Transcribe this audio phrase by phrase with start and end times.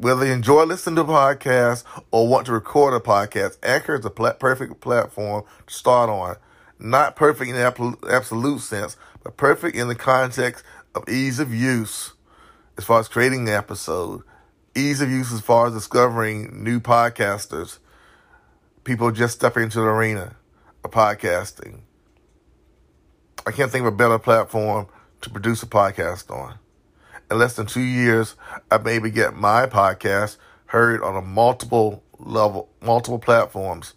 [0.00, 4.08] Whether you enjoy listening to podcasts or want to record a podcast, Anchor is the
[4.08, 6.36] pla- perfect platform to start on.
[6.78, 12.14] Not perfect in the absolute sense, but perfect in the context of ease of use
[12.78, 14.22] as far as creating the episode,
[14.74, 17.76] ease of use as far as discovering new podcasters,
[18.84, 20.34] people just stepping into the arena
[20.82, 21.80] of podcasting.
[23.46, 24.86] I can't think of a better platform
[25.20, 26.58] to produce a podcast on
[27.30, 28.36] in less than two years,
[28.70, 30.36] I maybe get my podcast
[30.66, 33.94] heard on a multiple level, multiple platforms,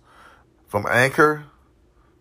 [0.68, 1.46] from Anchor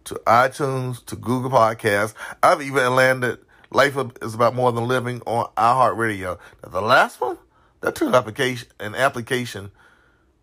[0.04, 2.14] to iTunes to Google Podcasts.
[2.42, 3.38] I've even landed
[3.70, 6.38] Life is About More Than Living on iHeartRadio.
[6.62, 7.38] Now, the last one,
[7.80, 9.70] that took application an application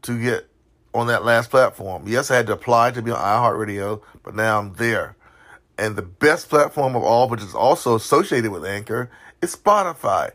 [0.04, 0.49] to get
[0.93, 2.05] on that last platform.
[2.07, 5.15] Yes, I had to apply to be on iHeartRadio, but now I'm there.
[5.77, 10.31] And the best platform of all, which is also associated with Anchor, is Spotify.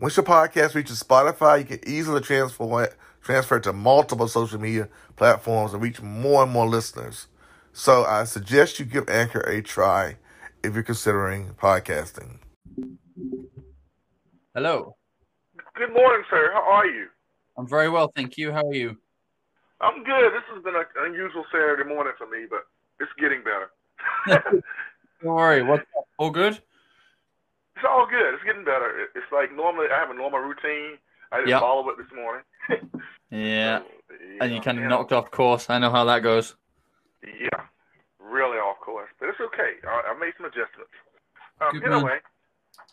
[0.00, 4.60] Once your podcast reaches Spotify, you can easily transfer it, transfer it to multiple social
[4.60, 7.26] media platforms and reach more and more listeners.
[7.72, 10.16] So I suggest you give Anchor a try
[10.62, 12.38] if you're considering podcasting.
[14.54, 14.94] Hello.
[15.74, 16.52] Good morning, sir.
[16.52, 17.06] How are you?
[17.56, 18.52] I'm very well, thank you.
[18.52, 18.96] How are you?
[19.80, 20.32] I'm good.
[20.32, 22.60] This has been an unusual Saturday morning for me, but
[23.00, 24.42] it's getting better.
[25.22, 25.64] Don't worry.
[25.64, 26.04] What's up?
[26.18, 26.62] All good?
[27.78, 28.34] It's all good.
[28.34, 29.06] It's getting better.
[29.14, 30.98] It's like normally I have a normal routine.
[31.30, 31.60] I didn't yep.
[31.60, 32.42] follow it this morning.
[33.30, 33.78] yeah.
[33.78, 33.84] So,
[34.40, 35.70] and you kind of knocked off course.
[35.70, 36.56] I know how that goes.
[37.22, 37.62] Yeah,
[38.18, 39.78] really off course, but it's okay.
[39.86, 40.90] I, I made some adjustments.
[41.60, 42.20] Um, good anyway, man.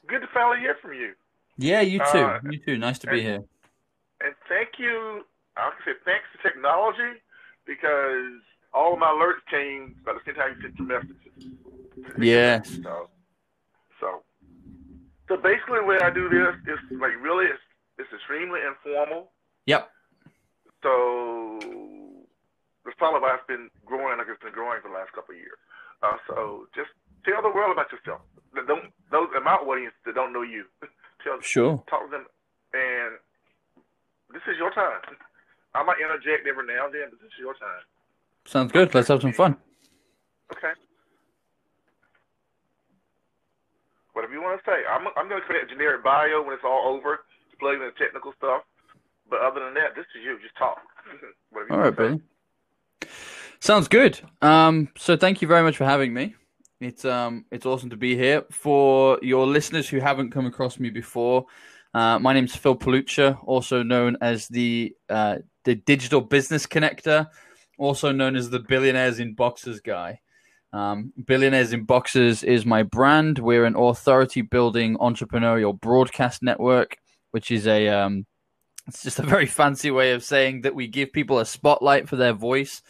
[0.06, 1.14] good to finally hear from you.
[1.58, 2.20] Yeah, you too.
[2.20, 2.78] Uh, you too.
[2.78, 3.44] Nice to and, be here.
[4.22, 5.26] And thank you.
[5.58, 7.18] I can say thanks to technology
[7.66, 8.38] because
[8.72, 11.18] all of my alerts came by the same time you sent your messages.
[12.20, 12.84] Yes.
[12.84, 13.10] So
[15.28, 17.62] so basically, the way I do this is like really, it's,
[17.98, 19.32] it's extremely informal.
[19.66, 19.90] Yep.
[20.84, 21.60] So
[22.86, 25.58] the follow up's been growing like it's been growing for the last couple of years.
[26.04, 26.94] Uh, so just
[27.26, 28.22] tell the world about yourself.
[28.54, 30.66] Don't those in my audience that don't know you.
[31.24, 31.82] tell sure.
[31.90, 32.26] Talk to them,
[32.74, 33.18] and
[34.32, 35.02] this is your time.
[35.74, 37.84] I might interject every now and then, but this is your time.
[38.46, 38.94] Sounds good.
[38.94, 39.58] Let's have some fun.
[40.54, 40.72] Okay.
[44.16, 44.80] Whatever you want to say.
[44.90, 47.20] I'm I'm going to create a generic bio when it's all over,
[47.60, 48.64] plug in the technical stuff.
[49.30, 50.40] But other than that, this is you.
[50.42, 50.80] Just talk.
[51.70, 52.22] all right, Billy.
[53.60, 54.20] Sounds good.
[54.42, 56.36] Um, so thank you very much for having me.
[56.80, 58.44] It's um, it's awesome to be here.
[58.52, 61.48] For your listeners who haven't come across me before,
[61.94, 67.28] uh, my name's Phil Pelucha, also known as the uh, the digital business connector,
[67.78, 70.20] also known as the billionaires in boxers guy.
[70.76, 73.40] Um, Billionaires in Boxers is my brand.
[73.40, 76.98] We're an authority building entrepreneurial broadcast network,
[77.32, 78.26] which is a um,
[78.86, 82.18] it's just a very fancy way of saying that we give people a spotlight for
[82.18, 82.82] their voice.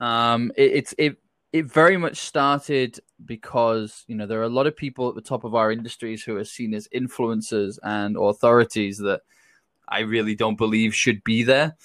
[0.00, 1.16] Um, it, it's it
[1.52, 5.20] it very much started because you know there are a lot of people at the
[5.20, 9.20] top of our industries who are seen as influencers and authorities that
[9.86, 11.76] I really don't believe should be there.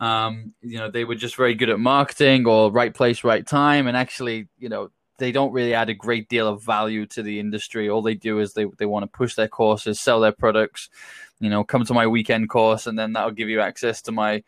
[0.00, 3.86] Um, you know, they were just very good at marketing or right place, right time,
[3.86, 7.38] and actually, you know, they don't really add a great deal of value to the
[7.38, 7.88] industry.
[7.88, 10.88] All they do is they they want to push their courses, sell their products.
[11.38, 14.42] You know, come to my weekend course, and then that'll give you access to my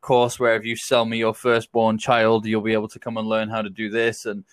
[0.00, 3.26] course where if you sell me your firstborn child, you'll be able to come and
[3.26, 4.26] learn how to do this.
[4.26, 4.44] And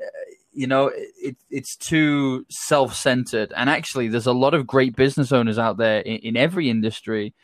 [0.00, 0.08] uh,
[0.52, 3.52] you know, it, it's too self centered.
[3.56, 7.34] And actually, there's a lot of great business owners out there in, in every industry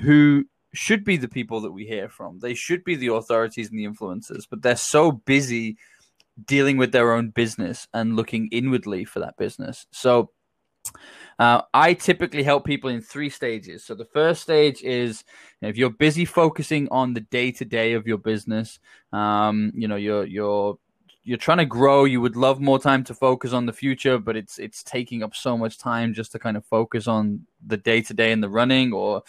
[0.00, 2.38] who should be the people that we hear from.
[2.38, 5.76] They should be the authorities and the influencers, but they're so busy
[6.44, 9.86] dealing with their own business and looking inwardly for that business.
[9.90, 10.30] So
[11.38, 13.84] uh, I typically help people in three stages.
[13.84, 15.24] So the first stage is
[15.60, 18.78] you know, if you're busy focusing on the day to day of your business,
[19.12, 20.78] um, you know, you're you're
[21.24, 22.04] you're trying to grow.
[22.04, 25.34] You would love more time to focus on the future, but it's it's taking up
[25.34, 28.48] so much time just to kind of focus on the day to day and the
[28.48, 29.22] running, or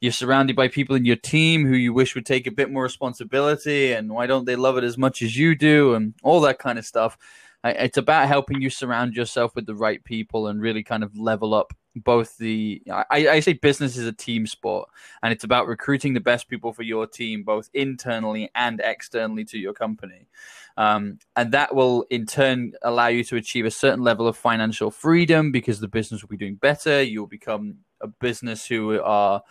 [0.00, 2.84] you're surrounded by people in your team who you wish would take a bit more
[2.84, 6.58] responsibility and why don't they love it as much as you do and all that
[6.58, 7.18] kind of stuff.
[7.64, 11.54] It's about helping you surround yourself with the right people and really kind of level
[11.54, 14.88] up both the I, I, say business is a team sport
[15.20, 19.58] and it's about recruiting the best people for your team both internally and externally to
[19.58, 20.28] your company.
[20.76, 24.92] Um, and that will in turn allow you to achieve a certain level of financial
[24.92, 27.02] freedom because the business will be doing better.
[27.02, 29.42] You'll become a business who are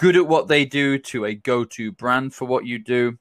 [0.00, 3.18] good at what they do to a go to brand for what you do.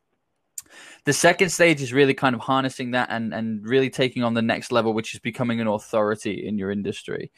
[1.03, 4.41] The second stage is really kind of harnessing that and, and really taking on the
[4.41, 7.31] next level, which is becoming an authority in your industry.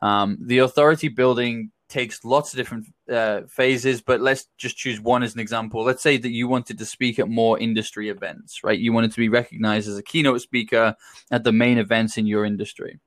[0.00, 5.24] Um, the authority building takes lots of different uh, phases, but let's just choose one
[5.24, 5.82] as an example.
[5.82, 8.78] Let's say that you wanted to speak at more industry events, right?
[8.78, 10.94] You wanted to be recognized as a keynote speaker
[11.32, 13.00] at the main events in your industry.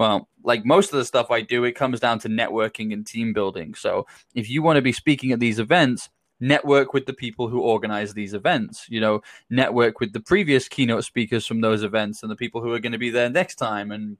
[0.00, 3.34] Well, like most of the stuff I do, it comes down to networking and team
[3.34, 3.74] building.
[3.74, 6.08] So if you want to be speaking at these events,
[6.42, 9.20] network with the people who organize these events you know
[9.50, 12.92] network with the previous keynote speakers from those events and the people who are going
[12.92, 14.16] to be there next time and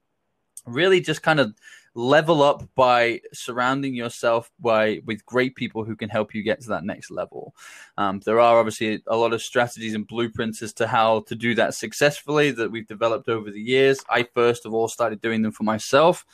[0.67, 1.55] really just kind of
[1.95, 6.69] level up by surrounding yourself by with great people who can help you get to
[6.69, 7.55] that next level.
[7.99, 11.55] Um, there are obviously a lot of strategies and blueprints as to how to do
[11.57, 14.05] that successfully that we've developed over the years.
[14.09, 16.25] I first of all started doing them for myself.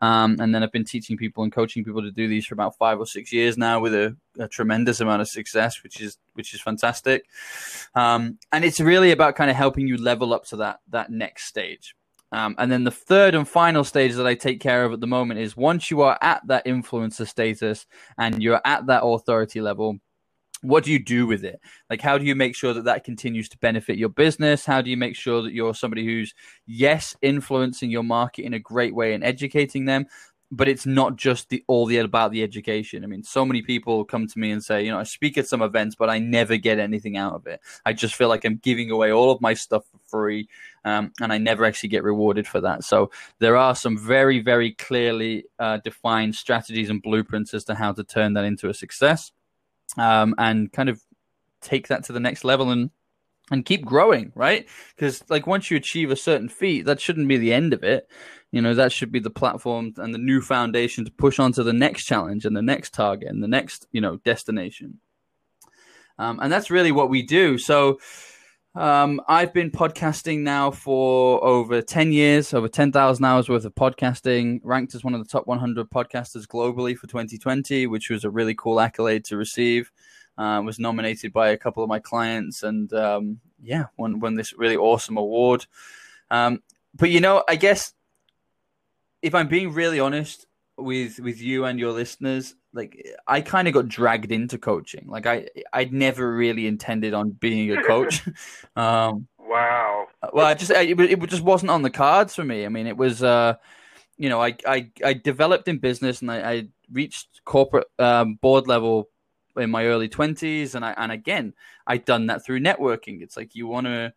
[0.00, 2.76] Um, and then I've been teaching people and coaching people to do these for about
[2.76, 6.52] five or six years now, with a, a tremendous amount of success, which is which
[6.52, 7.24] is fantastic.
[7.94, 11.44] Um, and it's really about kind of helping you level up to that that next
[11.46, 11.94] stage.
[12.34, 15.06] Um, and then the third and final stage that I take care of at the
[15.06, 17.86] moment is once you are at that influencer status
[18.18, 20.00] and you're at that authority level,
[20.60, 21.60] what do you do with it?
[21.88, 24.66] Like, how do you make sure that that continues to benefit your business?
[24.66, 26.34] How do you make sure that you're somebody who's,
[26.66, 30.06] yes, influencing your market in a great way and educating them,
[30.56, 33.02] but it's not just the all the about the education.
[33.02, 35.48] I mean, so many people come to me and say, you know, I speak at
[35.48, 37.60] some events, but I never get anything out of it.
[37.84, 40.48] I just feel like I'm giving away all of my stuff for free,
[40.84, 42.84] um, and I never actually get rewarded for that.
[42.84, 47.92] So there are some very, very clearly uh, defined strategies and blueprints as to how
[47.92, 49.32] to turn that into a success,
[49.98, 51.02] um, and kind of
[51.60, 52.90] take that to the next level and
[53.50, 54.66] and keep growing, right?
[54.94, 58.08] Because like once you achieve a certain feat, that shouldn't be the end of it.
[58.52, 61.62] You know, that should be the platform and the new foundation to push on to
[61.62, 65.00] the next challenge and the next target and the next, you know, destination.
[66.18, 67.58] Um, and that's really what we do.
[67.58, 67.98] So
[68.76, 74.60] um, I've been podcasting now for over 10 years, over 10,000 hours worth of podcasting,
[74.62, 78.54] ranked as one of the top 100 podcasters globally for 2020, which was a really
[78.54, 79.90] cool accolade to receive.
[80.36, 84.52] Uh, was nominated by a couple of my clients, and um, yeah, won won this
[84.52, 85.66] really awesome award.
[86.30, 86.62] Um,
[86.94, 87.92] but you know, I guess
[89.22, 90.46] if I'm being really honest
[90.76, 95.06] with with you and your listeners, like I kind of got dragged into coaching.
[95.06, 98.22] Like I I'd never really intended on being a coach.
[98.76, 100.06] um, wow.
[100.32, 102.64] Well, I just I, it, it just wasn't on the cards for me.
[102.64, 103.22] I mean, it was.
[103.22, 103.54] Uh,
[104.16, 108.68] you know, I, I, I developed in business and I, I reached corporate um, board
[108.68, 109.08] level
[109.56, 111.54] in my early 20s and I and again
[111.86, 113.22] I'd done that through networking.
[113.22, 114.12] It's like you want to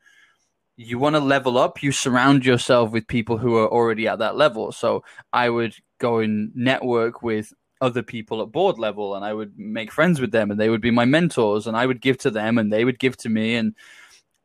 [0.75, 4.35] you want to level up you surround yourself with people who are already at that
[4.35, 4.71] level.
[4.71, 5.03] So
[5.33, 9.91] I would go and network with other people at board level and I would make
[9.91, 12.57] friends with them and they would be my mentors and I would give to them
[12.57, 13.75] and they would give to me and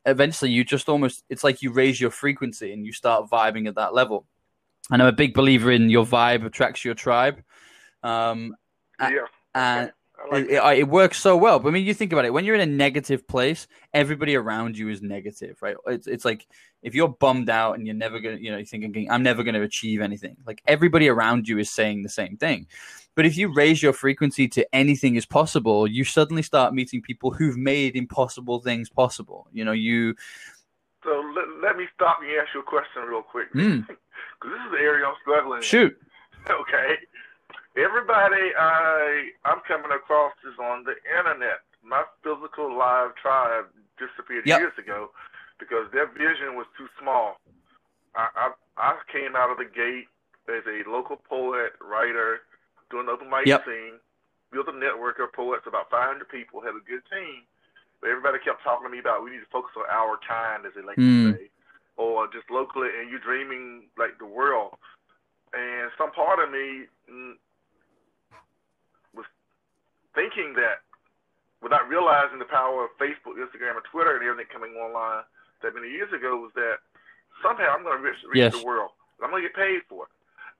[0.04, 3.76] eventually you just almost it's like you raise your frequency and you start vibing at
[3.76, 4.26] that level.
[4.90, 7.42] And I'm a big believer in your vibe attracts your tribe.
[8.02, 8.54] Um
[9.00, 9.26] yeah.
[9.54, 9.92] and
[10.30, 11.58] like it, it, it, works so well.
[11.58, 12.32] But I mean, you think about it.
[12.32, 15.76] When you're in a negative place, everybody around you is negative, right?
[15.86, 16.46] It's it's like
[16.82, 19.62] if you're bummed out and you're never gonna, you know, you're thinking, I'm never gonna
[19.62, 20.36] achieve anything.
[20.46, 22.66] Like everybody around you is saying the same thing.
[23.14, 27.30] But if you raise your frequency to anything is possible, you suddenly start meeting people
[27.30, 29.48] who've made impossible things possible.
[29.52, 30.14] You know, you.
[31.04, 33.86] So let, let me stop and ask you a question real quick, because mm.
[33.86, 35.62] this is the area I'm struggling.
[35.62, 35.96] Shoot.
[36.50, 36.96] Okay.
[37.76, 41.64] Everybody I I'm coming across is on the internet.
[41.80, 44.60] My physical live tribe disappeared yep.
[44.60, 45.10] years ago
[45.58, 47.40] because their vision was too small.
[48.14, 50.12] I, I I came out of the gate
[50.52, 52.44] as a local poet, writer,
[52.90, 53.64] doing open mic yep.
[53.64, 53.96] scene,
[54.52, 57.48] built a network of poets, about 500 people, had a good team.
[58.00, 60.76] But everybody kept talking to me about we need to focus on our kind, as
[60.76, 61.32] they like mm.
[61.32, 61.48] to say,
[61.96, 64.76] or just locally, and you're dreaming like the world.
[65.54, 67.38] And some part of me mm,
[70.14, 70.84] thinking that
[71.62, 75.22] without realizing the power of Facebook, Instagram, and Twitter and everything coming online
[75.62, 76.82] that many years ago was that
[77.40, 78.52] somehow I'm going to reach, reach yes.
[78.52, 78.90] the world.
[79.22, 80.12] I'm going to get paid for it.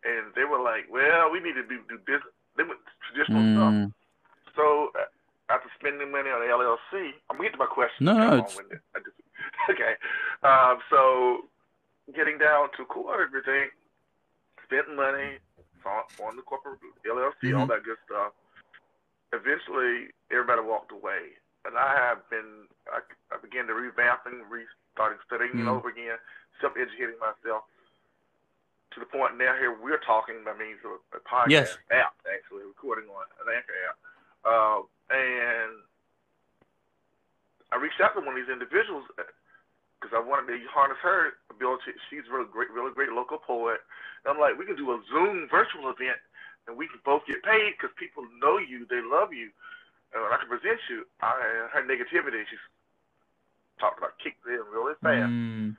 [0.06, 2.30] And they were like, well, we need to do, do business.
[2.56, 2.78] They went
[3.10, 3.54] traditional mm.
[3.58, 4.54] stuff.
[4.54, 5.10] So uh,
[5.50, 8.06] after spending money on the LLC, I'm going to get to my question.
[8.06, 8.46] No, no.
[8.46, 8.54] It's...
[9.70, 9.94] okay.
[10.42, 11.50] Um, so
[12.14, 13.70] getting down to core everything,
[14.66, 15.42] spent money
[16.22, 17.58] on the corporate LLC, mm-hmm.
[17.58, 18.32] all that good stuff
[19.32, 21.36] eventually everybody walked away.
[21.64, 25.68] And I have been, I, I began to revamping, restarting studying mm-hmm.
[25.68, 26.18] over again,
[26.60, 27.64] self-educating myself
[28.94, 31.80] to the point now here we're talking by means of a podcast yes.
[31.88, 33.96] app, actually recording on an Anchor app.
[34.44, 35.80] Uh, and
[37.72, 41.40] I reached out to one of these individuals because uh, I wanted to harness her
[41.48, 41.96] ability.
[42.12, 43.80] She's a really great, really great local poet.
[44.24, 46.20] And I'm like, we can do a Zoom virtual event
[46.66, 49.50] and we can both get paid because people know you, they love you,
[50.14, 51.06] and I can present you.
[51.20, 52.62] I, her negativity, she's
[53.80, 55.32] talked about kicked in really fast.
[55.32, 55.76] Mm.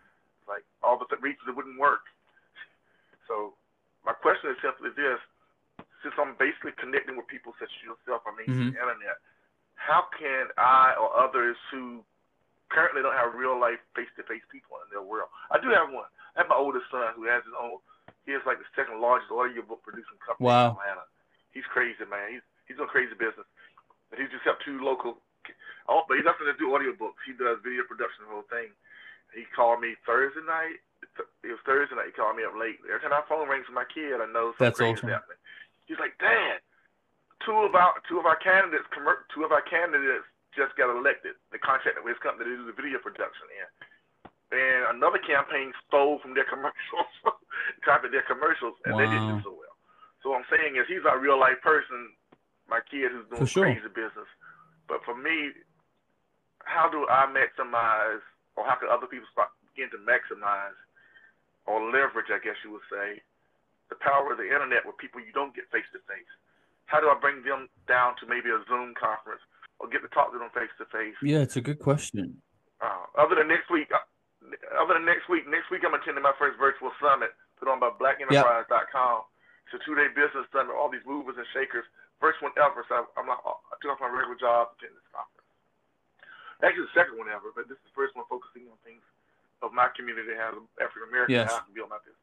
[0.48, 2.04] Like all the reasons it wouldn't work.
[3.24, 3.56] So
[4.04, 5.16] my question is simply this:
[6.04, 8.76] since I'm basically connecting with people such as yourself, I mean, Mhm.
[8.76, 9.24] the internet,
[9.80, 12.04] how can I or others who
[12.68, 15.30] currently don't have real life face to face people in their world?
[15.52, 16.12] I do have one.
[16.36, 17.80] I have my oldest son who has his own.
[18.26, 20.80] He has like the second largest audiobook producing company Wow.
[20.80, 21.06] in Atlanta.
[21.52, 22.32] He's crazy, man.
[22.32, 23.48] He's he's doing crazy business.
[24.12, 25.20] And he's just got two local.
[25.92, 27.20] Oh, but he doesn't do audiobooks.
[27.28, 28.72] He does video production, the whole thing.
[29.36, 30.80] He called me Thursday night.
[31.44, 32.14] It was Thursday night.
[32.14, 32.80] He called me up late.
[32.88, 35.10] Every time my phone rings with my kid, I know something That's crazy awesome.
[35.12, 35.40] is happening.
[35.90, 36.64] He's like, Dad,
[37.44, 38.88] two of our two of our candidates,
[39.36, 40.24] two of our candidates
[40.56, 41.36] just got elected.
[41.52, 43.68] The contracted with his company to do the video production in.
[44.54, 47.10] And another campaign stole from their commercials,
[47.82, 49.74] copied their commercials, and they didn't do so well.
[50.22, 52.14] So what I'm saying is, he's a real life person.
[52.70, 53.66] My kid who's doing sure.
[53.68, 54.30] crazy business.
[54.88, 55.52] But for me,
[56.64, 58.24] how do I maximize,
[58.56, 60.78] or how can other people start begin to maximize
[61.66, 63.26] or leverage, I guess you would say,
[63.90, 66.30] the power of the internet with people you don't get face to face?
[66.86, 69.42] How do I bring them down to maybe a Zoom conference
[69.80, 71.18] or get to talk to them face to face?
[71.26, 72.42] Yeah, it's a good question.
[72.84, 74.04] Uh, Other than next week, uh,
[74.78, 77.92] other than next week, next week I'm attending my first virtual summit put on by
[77.96, 79.18] BlackEnterprise.com.
[79.68, 80.76] It's a two-day business summit.
[80.76, 81.88] All these movers and shakers,
[82.20, 82.84] first one ever.
[82.88, 85.48] So I'm not, I took off my regular job to attend this conference.
[86.64, 89.04] Actually, the second one ever, but this is the first one focusing on things
[89.64, 91.36] of my community as African American.
[91.36, 91.52] Yes.
[91.52, 92.20] How I can build my business.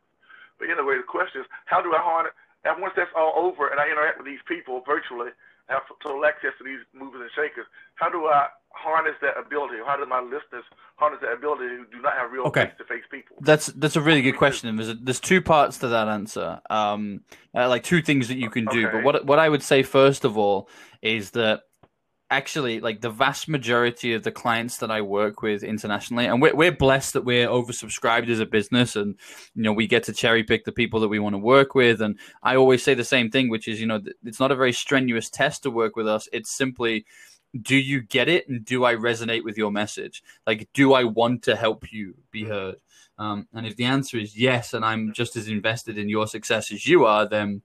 [0.61, 2.37] But anyway, the question is, how do I harness?
[2.65, 5.33] And once that's all over, and I interact with these people virtually,
[5.73, 7.65] have total access to these movers and shakers.
[7.97, 9.77] How do I harness that ability?
[9.85, 10.65] How do my listeners
[10.97, 12.67] harness that ability who do not have real Okay.
[12.67, 13.37] face-to-face people?
[13.41, 14.77] That's that's a really good question.
[14.77, 16.61] There's a, there's two parts to that answer.
[16.71, 17.23] Um,
[17.55, 18.89] uh, like two things that you can do.
[18.91, 20.69] But what what I would say first of all
[21.03, 21.63] is that
[22.31, 26.55] actually, like the vast majority of the clients that I work with internationally, and we're
[26.55, 29.17] we're blessed that we're oversubscribed as a business, and
[29.55, 32.01] you know we get to cherry pick the people that we want to work with.
[32.01, 34.73] And I always say the same thing, which is you know it's not a very
[34.73, 36.29] strenuous test to work with us.
[36.33, 37.05] It's simply
[37.61, 40.23] do you get it and do I resonate with your message?
[40.47, 42.77] Like, do I want to help you be heard?
[43.19, 46.73] Um, and if the answer is yes, and I'm just as invested in your success
[46.73, 47.63] as you are, then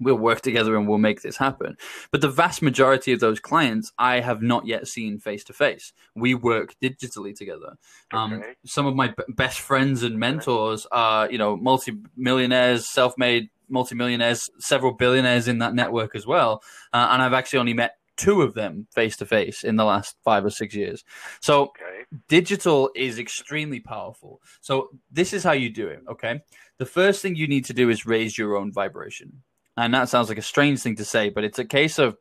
[0.00, 1.76] we'll work together and we'll make this happen.
[2.10, 5.92] But the vast majority of those clients I have not yet seen face to face.
[6.14, 7.74] We work digitally together.
[8.12, 8.54] Um, Okay.
[8.64, 14.92] Some of my b- best friends and mentors are, you know, multi-millionaires, self-made multi-millionaires, several
[14.92, 16.62] billionaires in that network as well.
[16.92, 20.16] Uh, and I've actually only met two of them face to face in the last
[20.24, 21.04] five or six years.
[21.40, 22.04] So Okay.
[22.28, 24.40] digital is extremely powerful.
[24.60, 26.42] So this is how you do it, okay?
[26.78, 29.42] The first thing you need to do is raise your own vibration.
[29.76, 32.16] And that sounds like a strange thing to say, but it's a case of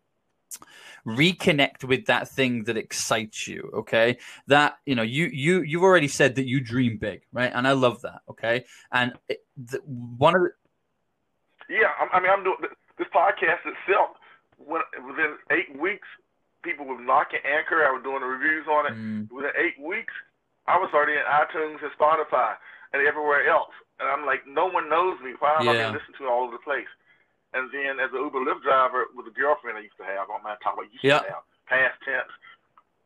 [1.06, 4.18] reconnect with that thing that excites you, okay?
[4.48, 7.52] That, you know, you you you've already said that you dream big, right?
[7.54, 8.66] And I love that, okay?
[8.92, 10.50] And it, the, one of the
[11.70, 12.58] Yeah, I, I mean, I'm doing
[12.98, 14.19] this podcast itself.
[14.70, 16.06] When, within eight weeks,
[16.62, 17.82] people were knocking Anchor.
[17.82, 18.94] I was doing the reviews on it.
[18.94, 20.14] Mm, Within eight weeks,
[20.70, 22.54] I was already in iTunes and Spotify
[22.94, 23.74] and everywhere else.
[23.98, 25.34] And I'm like, no one knows me.
[25.42, 26.90] Why am I being listened to all over the place?
[27.58, 30.46] And then as an Uber Lyft driver with a girlfriend I used to have, on
[30.46, 31.26] my top I used Yeah.
[31.26, 32.30] to have, past tense,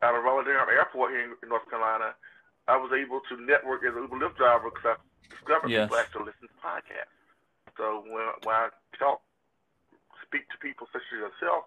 [0.03, 2.11] out of Durham Airport here in North Carolina,
[2.67, 5.87] I was able to network as an Uber Lyft driver because I discovered Yes.
[5.87, 7.15] people actually listen to podcasts.
[7.79, 8.67] So when, when I
[8.99, 9.23] talk,
[10.33, 11.65] speak to people such as yourself,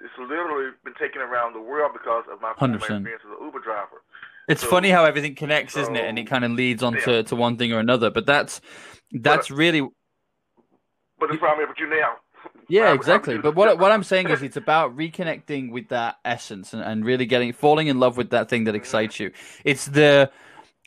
[0.00, 3.02] it's literally been taken around the world because of my former 100%.
[3.02, 4.02] experience as an Uber driver.
[4.48, 6.04] It's So- funny how everything connects, isn't it?
[6.04, 7.00] And it kind of leads on Yeah.
[7.00, 8.10] to, to one thing or another.
[8.10, 8.60] But that's
[9.12, 9.82] that's really
[11.18, 12.16] But it's probably with you now.
[12.68, 13.38] Yeah, I would- I exactly.
[13.38, 17.26] But what what I'm saying is, it's about reconnecting with that essence and, and really
[17.26, 18.76] getting falling in love with that thing that mm-hmm.
[18.76, 19.32] excites you.
[19.64, 20.30] It's the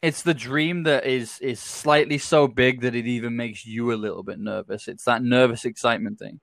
[0.01, 3.95] it's the dream that is is slightly so big that it even makes you a
[3.95, 4.88] little bit nervous.
[4.88, 6.39] It's that nervous excitement thing.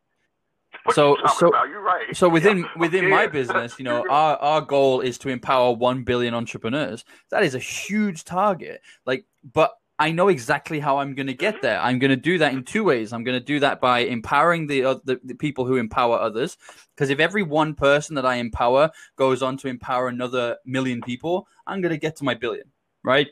[0.95, 2.17] So- so- right.
[2.17, 6.03] So within Yeah, within my business, you know, our our goal is to empower one
[6.05, 7.05] billion entrepreneurs.
[7.31, 8.81] That is a huge target.
[9.07, 11.79] Like, but I know exactly how I'm going to get there.
[11.79, 13.13] I'm going to do that in two ways.
[13.13, 16.57] I'm going to do that by empowering the uh, the, the people who empower others.
[16.95, 21.47] Because if every one person that I empower goes on to empower another million people,
[21.67, 22.67] I'm going to get to my billion,
[23.05, 23.29] right?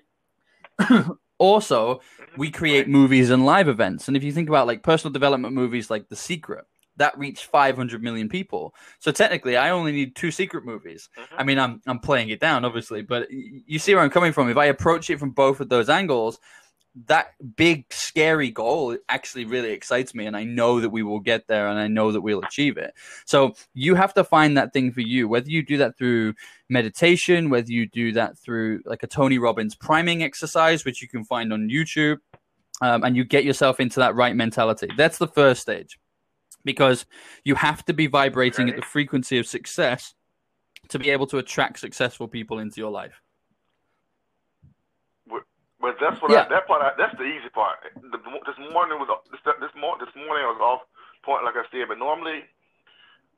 [1.38, 2.00] also,
[2.36, 4.08] we create movies and live events.
[4.08, 6.66] And if you think about like personal development movies like The Secret,
[6.98, 8.74] that reached 500 million people.
[8.98, 11.08] So technically, I only need two secret movies.
[11.36, 14.50] I mean, I'm I'm playing it down, obviously, but you see where I'm coming from.
[14.50, 16.38] If I approach it from both of those angles,
[17.06, 21.46] that big scary goal actually really excites me and i know that we will get
[21.46, 22.92] there and i know that we'll achieve it
[23.24, 26.34] so you have to find that thing for you whether you do that through
[26.68, 31.24] meditation whether you do that through like a tony robbins priming exercise which you can
[31.24, 32.18] find on youtube
[32.80, 35.98] um, and you get yourself into that right mentality that's the first stage
[36.72, 37.06] because
[37.44, 40.14] you have to be vibrating at the frequency of success
[40.88, 43.20] to be able to attract successful people into your life
[45.80, 46.42] but that's what yeah.
[46.46, 46.82] I, that part.
[46.82, 47.78] I, that's the easy part.
[47.94, 50.82] The, this morning was this this, morning this morning I was off
[51.22, 51.86] point, like I said.
[51.86, 52.42] But normally,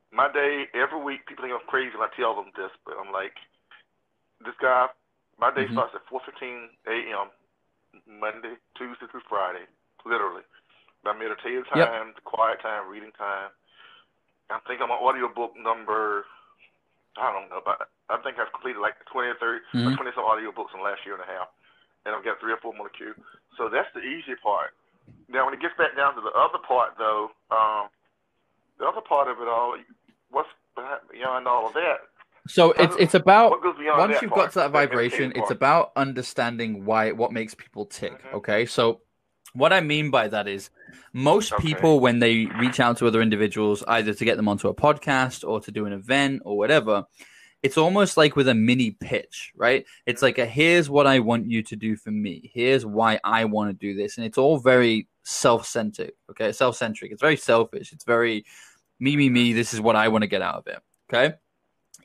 [0.08, 2.72] my day every week, people think I'm crazy when I tell them this.
[2.88, 3.36] But I'm like,
[4.40, 4.88] this guy.
[5.36, 5.76] My day mm-hmm.
[5.76, 7.28] starts at 4:15 a.m.
[8.08, 9.64] Monday, Tuesday through Friday,
[10.04, 10.44] literally.
[11.04, 12.14] My meditative time, yep.
[12.14, 13.48] the quiet time, reading time.
[14.52, 16.26] I think I'm on audiobook number.
[17.16, 19.86] I don't know, but I think I've completed like 20 or 30, mm-hmm.
[19.88, 21.48] or 20 some audiobooks in the last year and a half
[22.04, 23.14] and I've got three or four more to queue.
[23.56, 24.70] So that's the easy part.
[25.28, 27.88] Now, when it gets back down to the other part, though, um,
[28.78, 29.76] the other part of it all,
[30.30, 30.48] what's
[31.12, 31.98] beyond all of that?
[32.48, 37.12] So it's it's about once you've part, got to that vibration, it's about understanding why
[37.12, 38.12] what makes people tick.
[38.12, 38.36] Mm-hmm.
[38.36, 39.02] Okay, so
[39.54, 40.70] what I mean by that is
[41.12, 41.62] most okay.
[41.62, 45.46] people when they reach out to other individuals, either to get them onto a podcast
[45.48, 47.04] or to do an event or whatever,
[47.62, 49.84] it's almost like with a mini pitch, right?
[50.06, 52.50] It's like a here's what I want you to do for me.
[52.54, 54.16] Here's why I want to do this.
[54.16, 56.52] And it's all very self-centered, okay?
[56.52, 57.12] Self-centric.
[57.12, 57.92] It's very selfish.
[57.92, 58.44] It's very
[58.98, 60.78] me me me, this is what I want to get out of it.
[61.12, 61.34] Okay?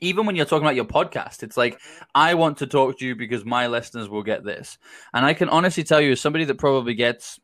[0.00, 1.80] Even when you're talking about your podcast, it's like
[2.14, 4.78] I want to talk to you because my listeners will get this.
[5.12, 7.40] And I can honestly tell you as somebody that probably gets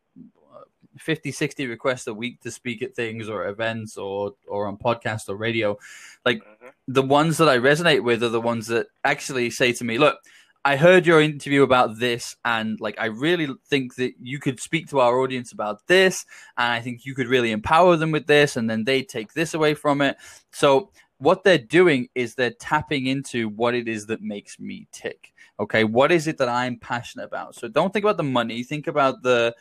[0.98, 5.28] 50 60 requests a week to speak at things or events or or on podcast
[5.28, 5.76] or radio
[6.24, 6.68] like mm-hmm.
[6.86, 10.18] the ones that i resonate with are the ones that actually say to me look
[10.64, 14.88] i heard your interview about this and like i really think that you could speak
[14.88, 16.24] to our audience about this
[16.56, 19.54] and i think you could really empower them with this and then they take this
[19.54, 20.16] away from it
[20.50, 20.90] so
[21.22, 25.84] what they're doing is they're tapping into what it is that makes me tick okay?
[25.84, 27.54] What is it that i'm passionate about?
[27.54, 28.62] So don't think about the money.
[28.62, 29.54] Think about the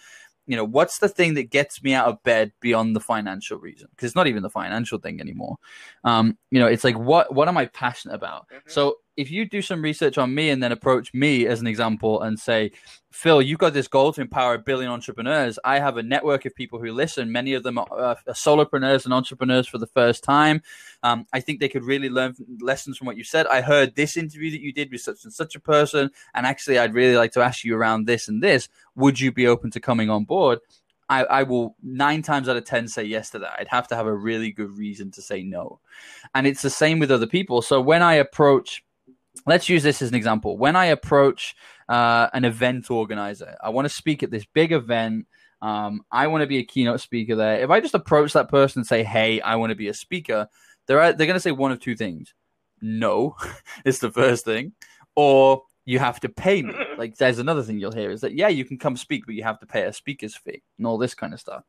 [0.47, 3.87] you know what's the thing that gets me out of bed beyond the financial reason?
[3.91, 5.57] Because it's not even the financial thing anymore.
[6.03, 8.47] Um you know it's like what what am i passionate about?
[8.49, 8.69] Mm-hmm.
[8.69, 12.21] so if you do some research on me and then approach me as an example
[12.21, 12.71] and say,
[13.11, 15.59] Phil, you've got this goal to empower a billion entrepreneurs.
[15.65, 17.31] I have a network of people who listen.
[17.31, 20.61] Many of them are, uh, are solopreneurs and entrepreneurs for the first time.
[21.03, 23.47] Um, I think they could really learn lessons from what you said.
[23.47, 26.09] I heard this interview that you did with such and such a person.
[26.33, 28.69] And actually, I'd really like to ask you around this and this.
[28.95, 30.59] Would you be open to coming on board?
[31.11, 33.57] I, I, will nine times out of ten say yes to that.
[33.59, 35.81] I'd have to have a really good reason to say no.
[36.33, 37.61] And it's the same with other people.
[37.61, 38.81] So when I approach
[39.45, 40.57] let's use this as an example.
[40.57, 41.55] When I approach
[41.89, 45.27] uh, an event organizer, I want to speak at this big event.
[45.61, 47.61] Um, I want to be a keynote speaker there.
[47.61, 50.47] If I just approach that person and say, "Hey, I want to be a speaker,"
[50.87, 52.33] they're they're going to say one of two things.
[52.81, 53.35] No,
[53.85, 54.73] it's the first thing,
[55.15, 56.73] or you have to pay me.
[56.97, 59.43] Like, there's another thing you'll hear is that yeah, you can come speak, but you
[59.43, 61.63] have to pay a speaker's fee and all this kind of stuff.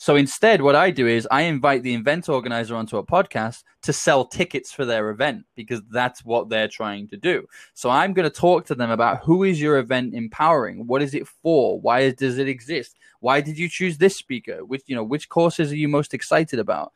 [0.00, 3.92] So instead, what I do is I invite the event organizer onto a podcast to
[3.92, 7.46] sell tickets for their event because that's what they're trying to do.
[7.74, 10.86] So I'm going to talk to them about who is your event empowering?
[10.86, 11.78] What is it for?
[11.78, 12.96] Why does it exist?
[13.20, 14.64] Why did you choose this speaker?
[14.64, 16.94] Which, you know, which courses are you most excited about?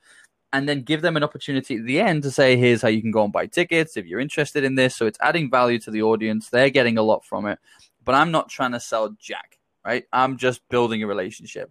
[0.54, 3.10] and then give them an opportunity at the end to say, here's how you can
[3.10, 4.94] go and buy tickets if you're interested in this.
[4.94, 6.48] So it's adding value to the audience.
[6.48, 7.58] They're getting a lot from it,
[8.04, 9.53] but I'm not trying to sell jack
[9.84, 10.04] right?
[10.12, 11.70] I'm just building a relationship.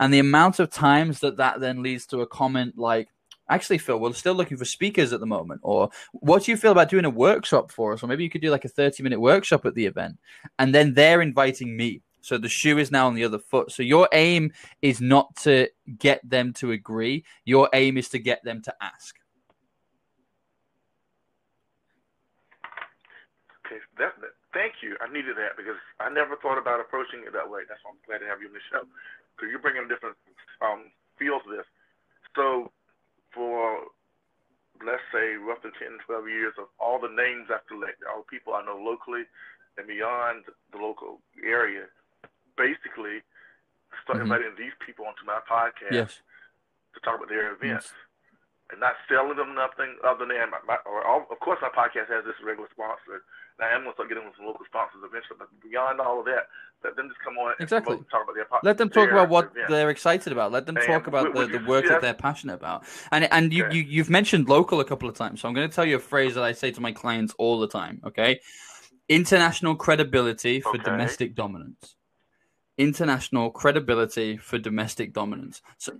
[0.00, 3.08] And the amount of times that that then leads to a comment like,
[3.48, 5.60] actually, Phil, we're still looking for speakers at the moment.
[5.62, 8.02] Or what do you feel about doing a workshop for us?
[8.02, 10.18] Or maybe you could do like a 30 minute workshop at the event.
[10.58, 12.02] And then they're inviting me.
[12.20, 13.72] So the shoe is now on the other foot.
[13.72, 17.24] So your aim is not to get them to agree.
[17.44, 19.16] Your aim is to get them to ask.
[23.66, 24.12] Okay, that,
[24.52, 24.96] thank you.
[25.00, 27.64] I needed that because I never thought about approaching it that way.
[27.66, 28.84] That's why I'm glad to have you on the show
[29.34, 30.16] because you're bringing different
[30.60, 31.68] um, feels to this.
[32.36, 32.70] So,
[33.32, 33.88] for
[34.84, 38.52] let's say roughly 10, 12 years of all the names I've collected, all the people
[38.54, 39.24] I know locally
[39.78, 41.88] and beyond the local area,
[42.56, 43.24] basically
[44.04, 44.28] start mm-hmm.
[44.28, 46.20] inviting these people onto my podcast yes.
[46.92, 47.92] to talk about their events.
[47.92, 48.00] Yes.
[48.72, 52.08] And not selling them nothing other than my, my or all, of course my podcast
[52.08, 53.20] has this regular sponsor
[53.62, 56.48] I am going to start getting some local sponsors eventually, but beyond all of that,
[56.84, 57.96] let them just come on exactly.
[58.10, 60.50] talk about their Let them talk about what they're excited about.
[60.50, 62.84] Let them and talk about the, the work that they're passionate about.
[63.12, 63.76] And and you, okay.
[63.76, 66.00] you you've mentioned local a couple of times, so I'm going to tell you a
[66.00, 68.00] phrase that I say to my clients all the time.
[68.04, 68.40] Okay,
[69.08, 70.82] international credibility for okay.
[70.82, 71.96] domestic dominance
[72.78, 75.62] international credibility for domestic dominance.
[75.78, 75.92] So,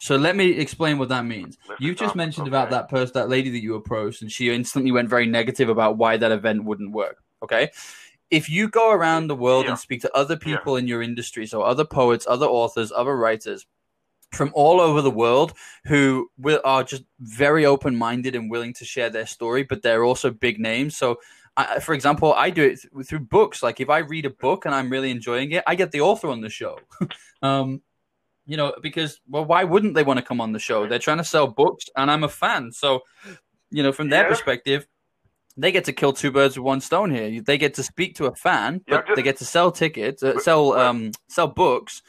[0.00, 1.58] so let me explain what that means.
[1.78, 5.10] You just mentioned about that person, that lady that you approached, and she instantly went
[5.10, 7.18] very negative about why that event wouldn't work.
[7.42, 7.70] Okay.
[8.30, 9.72] If you go around the world Yeah.
[9.72, 13.66] and speak to other people in your industry, so other poets, other authors, other writers
[14.32, 15.52] from all over the world
[15.84, 20.04] who will, are just very open minded and willing to share their story, but they're
[20.04, 20.96] also big names.
[20.96, 21.18] So,
[21.58, 23.62] I, for example, I do it th- through books.
[23.62, 26.28] Like if I read a book and I'm really enjoying it, I get the author
[26.28, 26.78] on the show.
[27.42, 27.82] um,
[28.50, 30.78] you know, because well, why wouldn't they want to come on the show?
[30.88, 32.72] They're trying to sell books, and I'm a fan.
[32.72, 33.00] So,
[33.70, 34.28] you know, from their Yeah.
[34.28, 34.88] perspective,
[35.56, 37.40] they get to kill two birds with one stone here.
[37.40, 40.22] They get to speak to a fan, Yeah, but just- they get to sell tickets,
[40.24, 42.02] uh, sell um, sell books.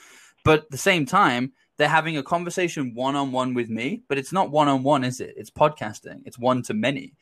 [0.43, 4.01] But at the same time, they're having a conversation one on one with me.
[4.10, 5.36] But it's not one on one, is it?
[5.38, 6.19] It's podcasting.
[6.25, 7.13] It's one to many.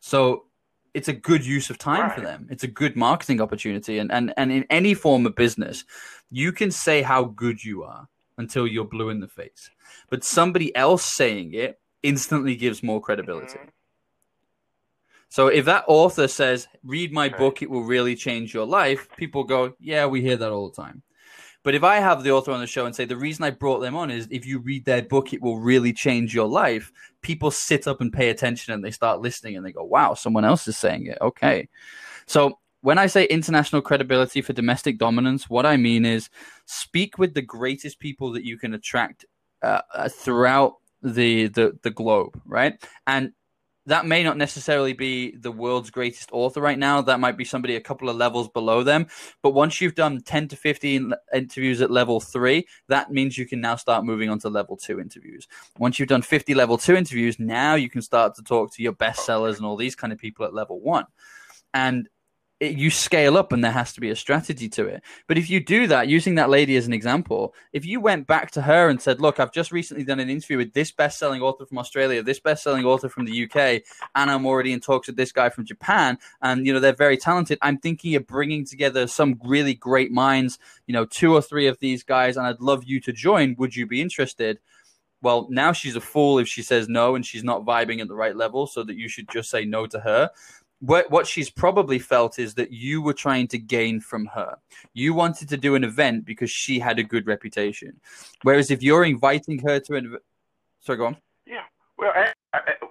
[0.00, 0.46] So
[0.94, 2.46] it's a good use of time for them.
[2.50, 3.98] It's a good marketing opportunity.
[3.98, 5.84] And, and and in any form of business,
[6.30, 9.70] you can say how good you are until you're blue in the face.
[10.10, 13.58] But somebody else saying it instantly gives more credibility.
[13.58, 13.68] Mhm.
[15.28, 17.36] So if that author says, read my Okay.
[17.38, 20.76] book, it will really change your life, people go, yeah, we hear that all the
[20.80, 21.02] time.
[21.64, 23.80] But if I have the author on the show and say, the reason I brought
[23.80, 26.92] them on is if you read their book, it will really change your life,
[27.22, 30.44] people sit up and pay attention and they start listening and they go, wow, someone
[30.44, 31.18] else is saying it.
[31.22, 31.68] Okay.
[32.26, 36.28] So when I say international credibility for domestic dominance, what I mean is
[36.66, 39.24] speak with the greatest people that you can attract
[39.62, 42.74] uh, uh, throughout the, the the globe, right?
[43.06, 43.32] And
[43.86, 47.00] that may not necessarily be the world's greatest author right now.
[47.00, 49.06] That might be somebody a couple of levels below them.
[49.42, 53.62] But once you've done 10 to 15 interviews at level three, that means you can
[53.62, 55.48] now start moving on to level two interviews.
[55.78, 58.92] Once you've done 50 level two interviews, now you can start to talk to your
[58.92, 61.06] bestsellers and all these kind of people at level one.
[61.72, 62.08] And
[62.64, 65.02] it, you scale up and there has to be a strategy to it.
[65.26, 68.50] But if you do that, using that lady as an example, if you went back
[68.52, 71.42] to her and said, Look, I've just recently done an interview with this best selling
[71.42, 73.82] author from Australia, this best selling author from the UK,
[74.14, 77.16] and I'm already in talks with this guy from Japan, and you know, they're very
[77.16, 77.58] talented.
[77.62, 81.78] I'm thinking of bringing together some really great minds, you know, two or three of
[81.78, 83.54] these guys, and I'd love you to join.
[83.58, 84.58] Would you be interested?
[85.22, 88.14] Well, now she's a fool if she says no and she's not vibing at the
[88.14, 90.30] right level, so that you should just say no to her
[90.80, 94.56] what what she's probably felt is that you were trying to gain from her.
[94.92, 98.00] You wanted to do an event because she had a good reputation.
[98.42, 100.16] Whereas if you're inviting her to an,
[100.80, 101.16] sorry, go on.
[101.46, 101.62] Yeah.
[101.96, 102.88] Well, a- a-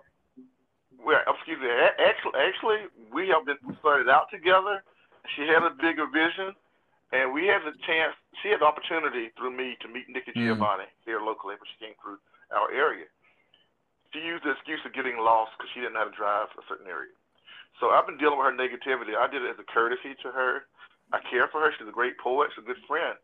[1.03, 1.69] well, excuse me.
[1.69, 2.79] Actually, actually,
[3.11, 4.83] we have been we started out together.
[5.35, 6.55] She had a bigger vision,
[7.11, 8.15] and we had the chance.
[8.41, 10.47] She had the opportunity through me to meet Nikki Mm.
[10.47, 12.17] Giovanni here locally, but she came through
[12.55, 13.05] our area.
[14.13, 16.63] She used the excuse of getting lost because she didn't know how to drive a
[16.69, 17.11] certain area.
[17.79, 19.15] So I've been dealing with her negativity.
[19.17, 20.61] I did it as a courtesy to her.
[21.11, 21.71] I care for her.
[21.77, 22.49] She's a great poet.
[22.55, 23.15] She's a good friend.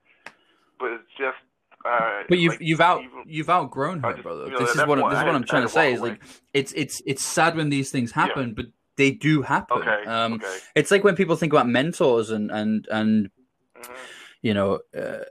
[0.80, 1.38] But it's just.
[1.86, 4.46] Uh, But you've like, you've out even- you've outgrown her, just- brother.
[4.46, 5.94] you know, this is what why this is what I'm trying to say.
[5.94, 6.22] Is like
[6.54, 8.66] it's it's it's sad when these things happen, but
[8.98, 9.78] they do happen.
[9.78, 10.04] Okay.
[10.06, 10.58] Um, okay.
[10.76, 13.30] It's like when people think about mentors and and and
[13.78, 13.94] hmm
[14.42, 14.80] you know.
[14.98, 15.24] Uh,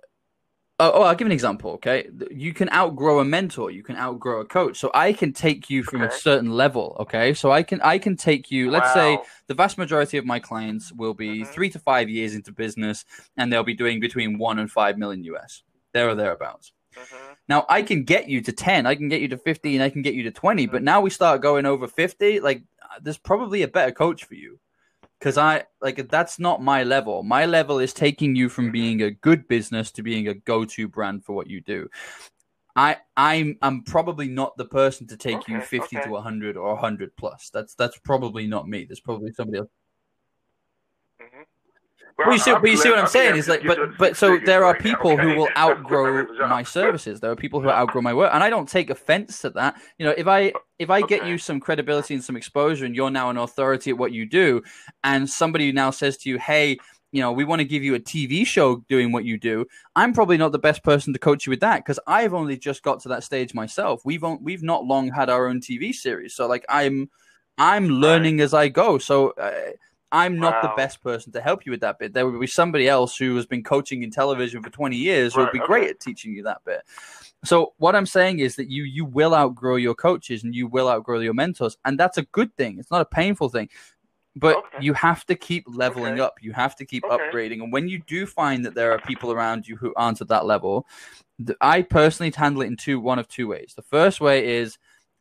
[0.80, 1.72] oh, oh, I'll give an example.
[1.72, 3.70] Okay, you can outgrow a mentor.
[3.70, 4.78] You can outgrow a coach.
[4.78, 6.96] So I can take you from a certain level.
[7.00, 8.70] Okay, so I can I can take you.
[8.70, 11.46] Let's say the vast majority of my clients will be Mhm.
[11.48, 13.04] three to five years into business,
[13.36, 15.62] and they'll be doing between one and five million US,
[15.92, 16.72] there or thereabouts.
[16.96, 17.36] Mhm.
[17.48, 20.02] Now I can get you to ten, I can get you to fifteen, I can
[20.02, 22.40] get you to twenty, but now we start going over fifty.
[22.40, 22.62] Like,
[23.02, 24.58] there's probably a better coach for you,
[25.18, 27.22] because I like that's not my level.
[27.22, 31.24] My level is taking you from being a good business to being a go-to brand
[31.24, 31.88] for what you do.
[32.76, 36.08] I I'm I'm probably not the person to take you fifty okay.
[36.08, 37.50] to hundred or hundred plus.
[37.52, 38.84] That's that's probably not me.
[38.84, 39.70] There's probably somebody else.
[42.18, 44.64] Well, you see, but you see what I'm saying is like, but but so there
[44.64, 47.20] are people who will outgrow my services.
[47.20, 49.80] There are people who outgrow my work, and I don't take offense to that.
[49.98, 53.10] You know, if I if I get you some credibility and some exposure, and you're
[53.10, 54.62] now an authority at what you do,
[55.04, 56.78] and somebody now says to you, "Hey."
[57.10, 59.64] You know, we want to give you a TV show doing what you do.
[59.96, 62.82] I'm probably not the best person to coach you with that because I've only just
[62.82, 64.02] got to that stage myself.
[64.04, 67.08] We've on, we've not long had our own TV series, so like I'm
[67.56, 68.98] I'm learning as I go.
[68.98, 69.70] So uh,
[70.10, 72.14] I'm not the best person to help you with that bit.
[72.14, 75.40] There would be somebody else who has been coaching in television for 20 years who
[75.40, 75.66] Right, be okay.
[75.66, 76.82] great at teaching you that bit.
[77.44, 80.88] So what I'm saying is that you you will outgrow your coaches and you will
[80.88, 82.78] outgrow your mentors, and that's a good thing.
[82.78, 83.68] It's not a painful thing.
[84.36, 84.78] But Okay.
[84.82, 86.22] you have to keep leveling Okay.
[86.22, 86.34] up.
[86.40, 87.62] You have to keep upgrading.
[87.62, 90.46] And when you do find that there are people around you who aren't at that
[90.46, 90.86] level,
[91.60, 93.72] I personally handle it in two one of two ways.
[93.74, 94.78] The first way is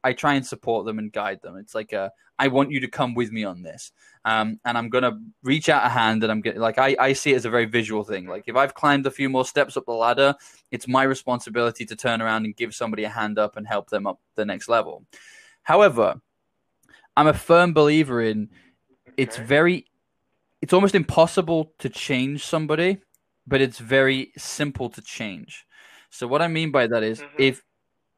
[0.07, 1.57] I try and support them and guide them.
[1.57, 3.91] It's like a I want you to come with me on this.
[4.23, 7.33] Um, and I'm gonna reach out a hand and I'm getting like I, I see
[7.33, 8.25] it as a very visual thing.
[8.25, 10.33] Like if I've climbed a few more steps up the ladder,
[10.71, 14.07] it's my responsibility to turn around and give somebody a hand up and help them
[14.07, 15.05] up the next level.
[15.63, 16.21] However,
[17.17, 18.49] I'm a firm believer in
[19.17, 19.85] it's very
[20.61, 22.99] it's almost impossible to change somebody,
[23.45, 25.65] but it's very simple to change.
[26.11, 27.39] So what I mean by that is, Mhm.
[27.39, 27.63] if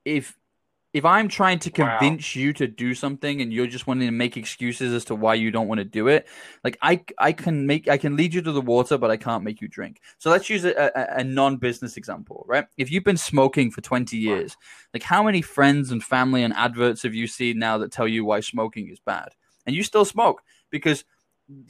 [0.05, 0.38] if
[0.93, 2.19] if I'm trying to Wow.
[2.19, 5.35] convince you to do something and you're just wanting to make excuses as to why
[5.35, 6.27] you don't want to do it,
[6.63, 9.43] like I I can make I can lead you to the water, but I can't
[9.43, 10.01] make you drink.
[10.17, 12.65] So let's use a, a, a non-business example, right?
[12.77, 14.57] If you've been smoking for 20 years,
[14.93, 18.25] like how many friends and family and adverts have you seen now that tell you
[18.25, 19.29] why smoking is bad,
[19.67, 21.05] and you still smoke because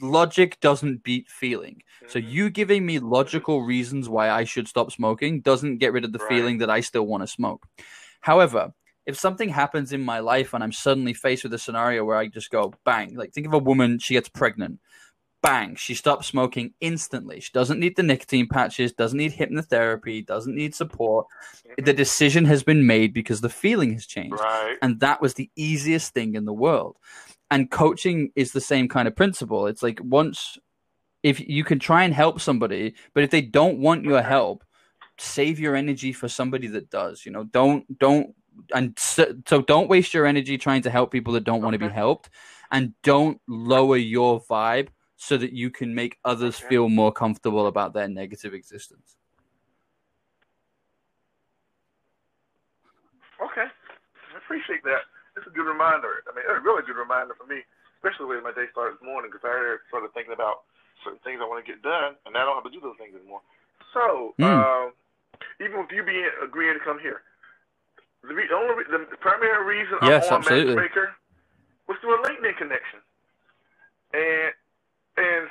[0.00, 1.82] logic doesn't beat feeling.
[2.06, 2.24] So Mhm.
[2.32, 6.18] you giving me logical reasons why I should stop smoking doesn't get rid of the
[6.18, 6.28] Right.
[6.28, 7.66] feeling that I still want to smoke.
[8.20, 8.72] However,
[9.06, 12.28] if something happens in my life and I'm suddenly faced with a scenario where I
[12.28, 14.80] just go bang, like think of a woman, she gets pregnant.
[15.42, 17.40] Bang, she stops smoking instantly.
[17.40, 21.26] She doesn't need the nicotine patches, doesn't need hypnotherapy, doesn't need support.
[21.66, 21.84] Mm-hmm.
[21.84, 24.38] The decision has been made because the feeling has changed.
[24.38, 24.76] Right.
[24.82, 26.96] And that was the easiest thing in the world.
[27.50, 29.66] And coaching is the same kind of principle.
[29.66, 30.58] It's like once,
[31.22, 34.28] if you can try and help somebody, but if they don't want your mm-hmm.
[34.28, 34.64] help,
[35.16, 37.24] save your energy for somebody that does.
[37.24, 38.34] You know, don't, don't,
[38.74, 41.78] and so, so don't waste your energy trying to help people that don't want to
[41.78, 42.30] be helped.
[42.72, 46.68] And don't lower your vibe so that you can make others Okay.
[46.68, 49.16] feel more comfortable about their negative existence.
[53.42, 53.66] Okay.
[53.66, 55.02] I appreciate that.
[55.36, 56.22] It's a good reminder.
[56.28, 57.62] I mean, it's a really good reminder for me,
[57.98, 60.64] especially when my day started this morning, because I started thinking about
[61.04, 63.14] certain things I want to get done, and I don't have to do those things
[63.16, 63.42] anymore.
[63.94, 64.46] So, Mm.
[64.46, 64.92] um,
[65.60, 67.22] even with you being agreeing to come here,
[68.22, 70.74] the, re- only re- the primary reason Yes, I'm on absolutely.
[70.76, 71.14] Matchmaker
[71.88, 73.00] was through a LinkedIn connection,
[74.14, 74.52] and
[75.16, 75.48] and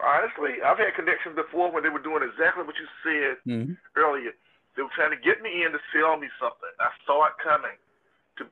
[0.00, 3.76] honestly, I've had connections before when they were doing exactly what you said Mhm.
[3.96, 4.32] earlier.
[4.74, 6.70] They were trying to get me in to sell me something.
[6.80, 7.76] I saw it coming,
[8.36, 8.48] to,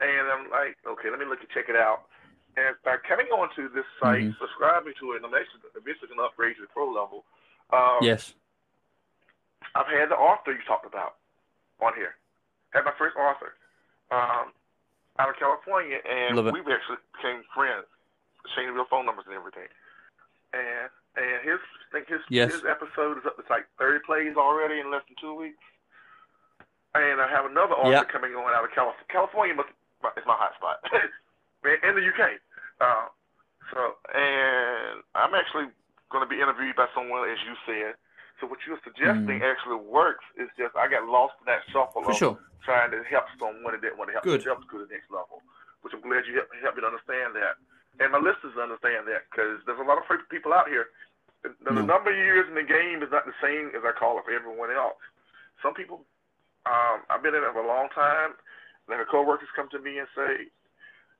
[0.00, 2.08] and I'm like, okay, let me look and check it out.
[2.56, 4.38] And by coming onto this site, Mhm.
[4.38, 7.24] subscribing to it, and I'm actually eventually going to upgrade to the pro level.
[7.70, 8.34] Um, Yes.
[9.74, 11.18] I've had the author you talked about
[11.80, 12.16] on here.
[12.70, 13.58] Had my first author
[14.14, 14.54] um,
[15.18, 17.86] out of California, and Love we've actually became friends,
[18.46, 19.66] exchanging real phone numbers and everything.
[20.54, 22.54] And and his I think his Yes.
[22.54, 25.62] his episode is up to like 30 plays already in less than two weeks.
[26.94, 28.04] And I have another author Yeah.
[28.06, 29.06] coming on out of California.
[29.10, 29.70] California must,
[30.18, 30.78] is my hot spot,
[31.66, 32.38] in the UK.
[32.80, 33.06] Uh,
[33.74, 35.70] so and I'm actually
[36.10, 37.94] going to be interviewed by someone, as you said.
[38.40, 40.24] So what you're suggesting actually works.
[40.40, 42.08] It's just I got lost in that shuffle Mm.
[42.08, 42.36] For of sure.
[42.64, 44.40] trying to help someone that didn't want to help Good.
[44.40, 45.42] themselves to the next level.
[45.84, 47.56] Which I'm glad you helped, helped me to understand that,
[48.00, 50.88] and my listeners understand that because there's a lot of people out here.
[51.42, 51.80] The, the No.
[51.80, 54.32] number of years in the game is not the same as I call it for
[54.32, 55.00] everyone else.
[55.64, 56.04] Some people,
[56.68, 58.36] um, I've been in it for a long time.
[58.88, 60.48] Then the coworkers come to me and say,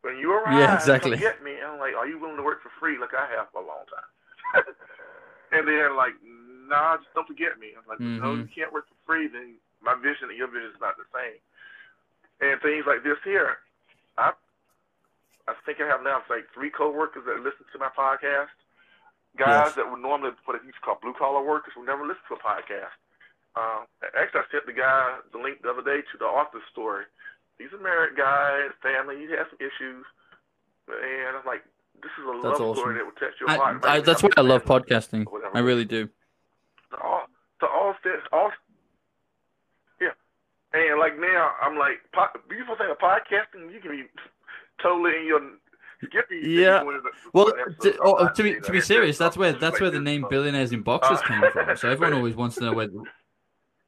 [0.02, 1.12] "When you arrive, Yeah, exactly.
[1.12, 3.24] come get me." And I'm like, "Are you willing to work for free like I
[3.32, 4.64] have for a long time?"
[5.52, 6.12] and they're like,
[6.70, 8.54] "Nah, just don't forget me." I'm like, "No, you Mhm.
[8.54, 9.26] can't work for free.
[9.26, 11.38] Then my vision and your vision is not the same."
[12.40, 13.58] And things like this here,
[14.16, 14.32] I,
[15.48, 18.54] I think I have now it's like three coworkers that listen to my podcast.
[19.36, 19.74] Guys Yes.
[19.76, 22.34] that would normally what it used to call blue collar workers would never listen to
[22.34, 22.94] a podcast.
[23.56, 27.04] Um, actually, I sent the guy the link the other day to the author's story.
[27.58, 29.18] He's a married guy, family.
[29.18, 30.06] He has some issues,
[30.88, 31.62] and I'm like,
[32.02, 32.80] this is a That's love awesome.
[32.80, 33.84] story that will touch your heart.
[33.84, 35.26] I, that's why I love podcasting.
[35.54, 36.08] I really do.
[36.90, 37.22] So all,
[37.60, 37.94] so all
[38.32, 38.50] all,
[40.00, 40.08] yeah.
[40.72, 44.04] And like now, I'm like, po- beautiful thing of podcasting, you can be
[44.82, 45.40] totally in your
[46.02, 46.40] Skippy.
[46.42, 46.82] Yeah.
[47.34, 50.72] Well, to, oh, to be to be serious, that's where that's where the name billionaires
[50.72, 51.76] in boxers Uh, came from.
[51.76, 52.88] So everyone always wants to know where.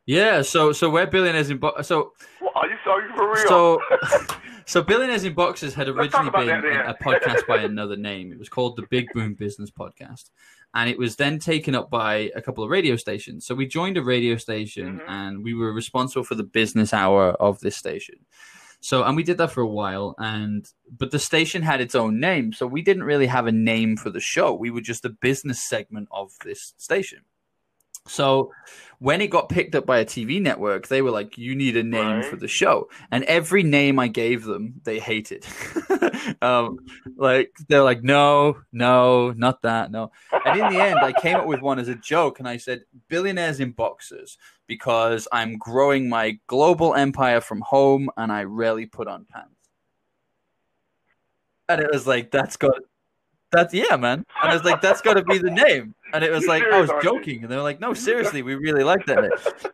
[0.05, 1.87] Yeah, so so we're billionaires in boxers.
[1.87, 3.49] So Well, are you you for real?
[3.49, 3.81] so
[4.67, 8.31] so billionaires in boxers had originally been a, a podcast by another name.
[8.31, 10.29] It was called the Big Boom Business Podcast,
[10.75, 13.47] and it was then taken up by a couple of radio stations.
[13.47, 15.05] So we joined a radio station, Mhm.
[15.09, 18.17] and we were responsible for the business hour of this station.
[18.81, 22.19] So and we did that for a while, and but the station had its own
[22.19, 24.53] name, so we didn't really have a name for the show.
[24.53, 27.21] We were just a business segment of this station.
[28.09, 28.51] So
[29.03, 31.83] when it got picked up by a TV network, they were like, "You need a
[31.83, 32.25] name Right.
[32.25, 35.45] for the show," and every name I gave them, they hated.
[36.43, 36.79] um,
[37.17, 40.13] like they're like, "No, no, not that, no."
[40.47, 42.85] And in the end, I came up with one as a joke, and I said,
[43.09, 44.39] "Billionaires in boxers,"
[44.69, 49.49] because I'm growing my global empire from home, and I rarely put on pants.
[51.69, 52.79] And it was like, "That's got."
[53.53, 54.25] That's yeah, man.
[54.43, 55.95] And I was like, that's got to be the name.
[56.15, 57.43] And it was like, I was joking.
[57.43, 59.31] And they were like, no, seriously, we really like that name.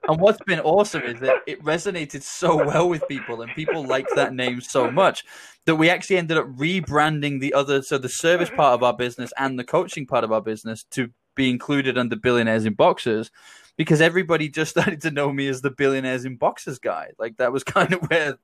[0.09, 4.11] And what's been awesome is that it resonated so well with people, and people liked
[4.17, 5.25] that name so much
[5.67, 9.33] that we actually ended up rebranding the other, so the service part of our business
[9.39, 13.31] and the coaching part of our business to be included under Billionaires in Boxers,
[13.77, 17.11] because everybody just started to know me as the Billionaires in Boxers guy.
[17.19, 18.39] Like that was kind of where.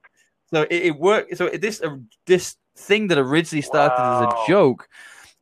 [0.52, 1.36] So it, it worked.
[1.36, 4.88] So this uh, this thing that originally started as a joke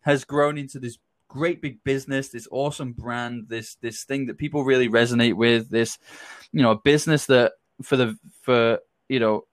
[0.02, 4.64] has grown into this great big business, this awesome brand, this this thing that people
[4.64, 5.98] really resonate with, this
[6.52, 9.44] you know, a business that for the for you know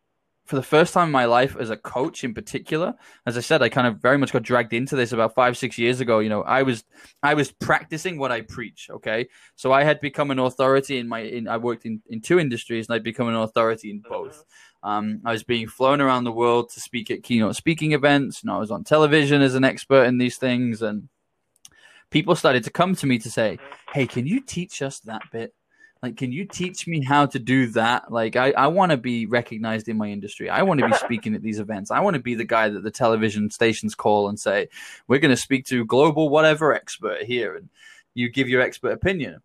[0.50, 2.96] for the first time in my life as a coach in particular,
[3.28, 5.78] as I said, I kind of very much got dragged into this about five, six
[5.78, 6.18] years ago.
[6.18, 6.86] You know, I was
[7.22, 8.90] I was practicing what I preach.
[8.90, 9.28] Okay.
[9.56, 12.88] So I had become an authority in my in I worked in, in two industries
[12.88, 14.44] and I'd become an authority in both.
[14.82, 18.50] Um, I was being flown around the world to speak at keynote speaking events, and
[18.50, 20.82] I was on television as an expert in these things.
[20.82, 21.10] And
[22.10, 23.60] people started to come to me to say,
[23.94, 25.54] "Hey, can you teach us that bit?
[26.02, 28.12] Like, can you teach me how to do that?
[28.12, 30.50] Like, I, I want to be recognized in my industry.
[30.50, 31.92] I want to be speaking at these events.
[31.92, 34.70] I want to be the guy that the television stations call and say,
[35.10, 37.68] we're going to speak to global whatever expert here, and
[38.14, 39.42] you give your expert opinion."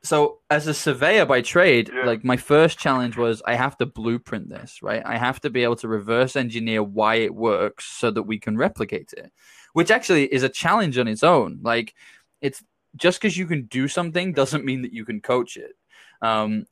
[0.00, 2.04] so as a surveyor by trade Yeah.
[2.04, 5.64] like my first challenge was i have to blueprint this right i have to be
[5.64, 9.32] able to reverse engineer why it works so that we can replicate it
[9.72, 11.94] which actually is a challenge on its own like
[12.40, 12.62] it's
[12.94, 15.72] just because you can do something doesn't mean that you can coach it
[16.22, 16.66] um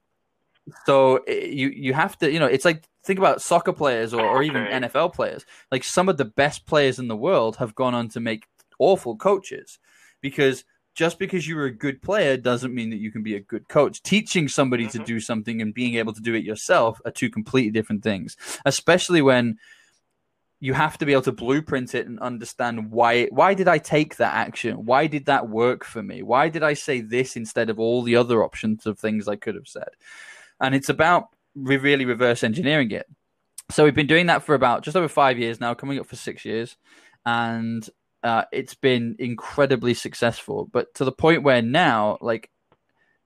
[0.85, 4.27] so eh, you you have to you know it's like think about soccer players or,
[4.27, 7.95] or even nfl players like some of the best players in the world have gone
[7.95, 8.47] on to make
[8.79, 9.79] awful coaches
[10.21, 10.65] because
[10.97, 14.03] just because you're a good player doesn't mean that you can be a good coach.
[14.03, 15.05] Teaching somebody to Mhm.
[15.05, 19.21] do something and being able to do it yourself are two completely different things, especially
[19.21, 19.59] when
[20.67, 24.17] you have to be able to blueprint it and understand why why did I take
[24.17, 24.85] that action?
[24.85, 26.25] Why did that work for me?
[26.25, 29.55] Why did I say this instead of all the other options of things I could
[29.55, 29.91] have said?
[30.61, 33.07] And it's about re- really reverse engineering it.
[33.71, 36.17] So we've been doing that for about just over 5 years now, coming up for
[36.17, 36.77] 6 years.
[37.25, 37.89] And
[38.25, 42.51] uh, it's been incredibly successful, but to the point where now, like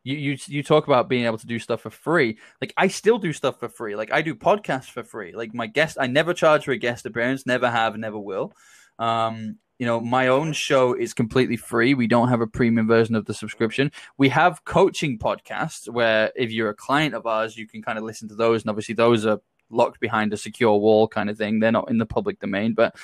[0.03, 2.39] you, you you talk about being able to do stuff for free.
[2.61, 3.97] Like I still do stuff for free.
[3.97, 5.35] Like I do podcasts for free.
[5.35, 7.47] Like my guest, I never charge for a guest appearance.
[7.47, 8.53] Never have, never will.
[8.99, 11.95] Um, you know, my own show is completely free.
[11.95, 13.91] We don't have a premium version of the subscription.
[14.19, 18.05] We have coaching podcasts where if you're a client of ours, you can kind of
[18.05, 21.61] listen to those, and obviously those are locked behind a secure wall kind of thing.
[21.61, 22.95] They're not in the public domain, but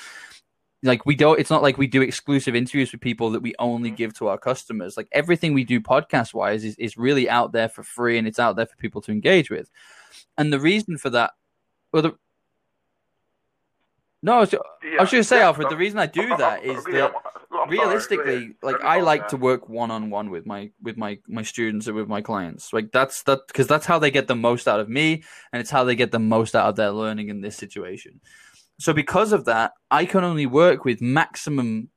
[0.83, 3.89] like we don't it's not like we do exclusive interviews with people that we only
[3.89, 3.95] mm-hmm.
[3.95, 7.69] give to our customers like everything we do podcast wise is, is really out there
[7.69, 9.71] for free and it's out there for people to engage with
[10.37, 11.31] and the reason for that
[11.91, 12.15] well the
[14.23, 15.69] no I was, I was just gonna say, Alfred.
[15.69, 17.13] The reason I do that is that I'm-
[17.49, 18.55] sorry, realistically, ahead.
[18.61, 21.95] like I like to work one on one with my with my my students and
[21.95, 22.73] with my clients.
[22.73, 25.69] Like that's that because that's how they get the most out of me, and it's
[25.69, 28.19] how they get the most out of their learning in this situation.
[28.79, 31.89] So because of that, I can only work with maximum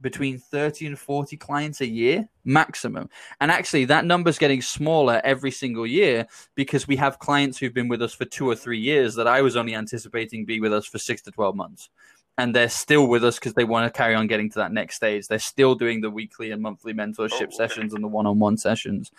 [0.00, 3.08] between 30 and 40 clients a year maximum.
[3.40, 7.88] And actually that number's getting smaller every single year because we have clients who've been
[7.88, 10.86] with us for two or three years that i was only anticipating be with us
[10.86, 11.90] for six to 12 months.
[12.36, 14.94] And they're still with us because they want to carry on getting to that next
[14.94, 15.26] stage.
[15.26, 17.56] They're still doing the weekly and monthly mentorship Oh, okay.
[17.56, 19.10] sessions and the one-on-one sessions.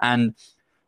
[0.00, 0.34] And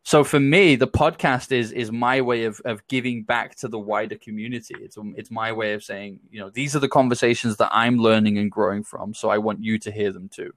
[0.03, 3.79] so for me the podcast is is my way of of giving back to the
[3.79, 4.75] wider community.
[4.79, 8.37] It's it's my way of saying you know these are the conversations that i'm learning
[8.37, 10.53] and growing from so i want you to hear them too.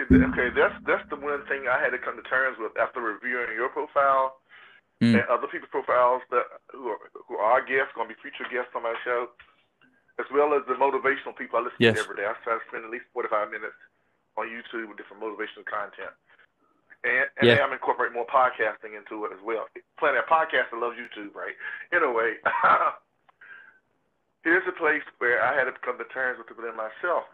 [0.00, 3.52] Okay, that's that's the one thing I had to come to terms with after reviewing
[3.54, 4.40] your profile
[5.00, 5.16] Mm.
[5.16, 8.68] and other people's profiles that who are who are guests, going to be future guests
[8.76, 9.28] on my show,
[10.18, 11.94] as well as the motivational people I listen Yes.
[11.96, 12.26] to every day.
[12.26, 13.76] I try to spend at least 45 minutes
[14.36, 16.12] on YouTube with different motivational content.
[17.04, 17.64] And, and Yeah.
[17.64, 19.68] I'm incorporating more podcasting into it as well.
[19.98, 21.54] Plenty of podcasters love YouTube, right?
[21.92, 22.36] Anyway,
[24.44, 27.24] here's a place where I had to come to terms with it within myself.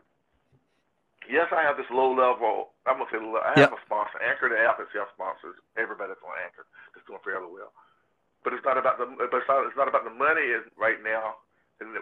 [1.26, 2.70] Yes, I have this low level.
[2.86, 3.78] I'm gonna say low, I have Yep.
[3.78, 4.22] a sponsor.
[4.22, 6.66] Anchor the app itself sponsors everybody that's on Anchor.
[6.94, 7.74] That's doing fairly well.
[8.46, 9.06] But it's not about the.
[9.10, 11.42] But it's not, it's not about the money right now.
[11.80, 11.98] And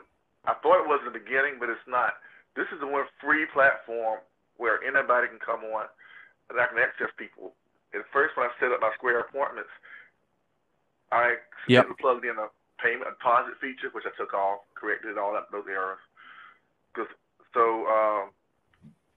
[0.47, 2.15] I thought it was in the beginning, but it's not.
[2.55, 4.21] this is the one free platform
[4.59, 5.87] where anybody can come on
[6.49, 7.53] and I can access people.
[7.93, 9.71] At first, when I set up my Square appointments,
[11.11, 11.99] I Yep.
[11.99, 15.99] plugged in a payment deposit feature, which I took off, corrected all that those errors.
[16.93, 17.11] 'Cause-
[17.53, 18.35] so, um,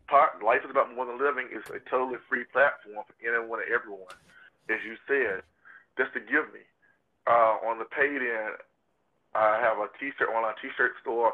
[0.07, 3.69] part life is about more than living is a totally free platform for anyone and
[3.69, 4.15] everyone.
[4.69, 5.43] As you said,
[5.97, 6.61] just to give me.
[7.27, 8.57] Uh, on the paid end,
[9.35, 11.33] I have a T-shirt online T-shirt store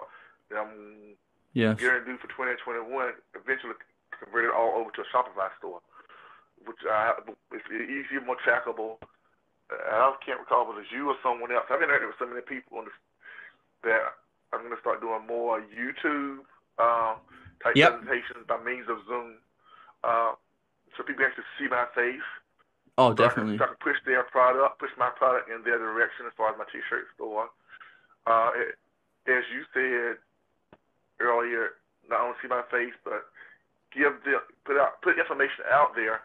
[0.50, 1.16] that I'm
[1.54, 1.78] Yes.
[1.80, 3.14] getting to do for 2021.
[3.36, 3.74] Eventually,
[4.12, 5.82] convert it all over to a Shopify store,
[6.66, 7.14] which I
[7.52, 8.98] it's easier, more trackable.
[9.72, 11.66] I can't recall if it was you or someone else.
[11.70, 12.94] I've been interacted with so many people on this
[13.84, 14.02] that
[14.52, 16.40] I'm going to start doing more YouTube
[16.78, 17.16] uh,
[17.62, 18.02] type Yep.
[18.02, 19.38] presentations by means of Zoom,
[20.04, 20.34] uh,
[20.98, 22.22] so people actually see my face.
[22.98, 23.58] Oh, So I can- definitely.
[23.58, 26.58] So I can push their product, push my product in their direction as far as
[26.58, 27.50] my T-shirt store.
[28.26, 28.76] Uh, it,
[29.28, 30.18] as you said
[31.20, 33.28] earlier, not only see my face, but
[33.96, 36.22] give the put out put information out there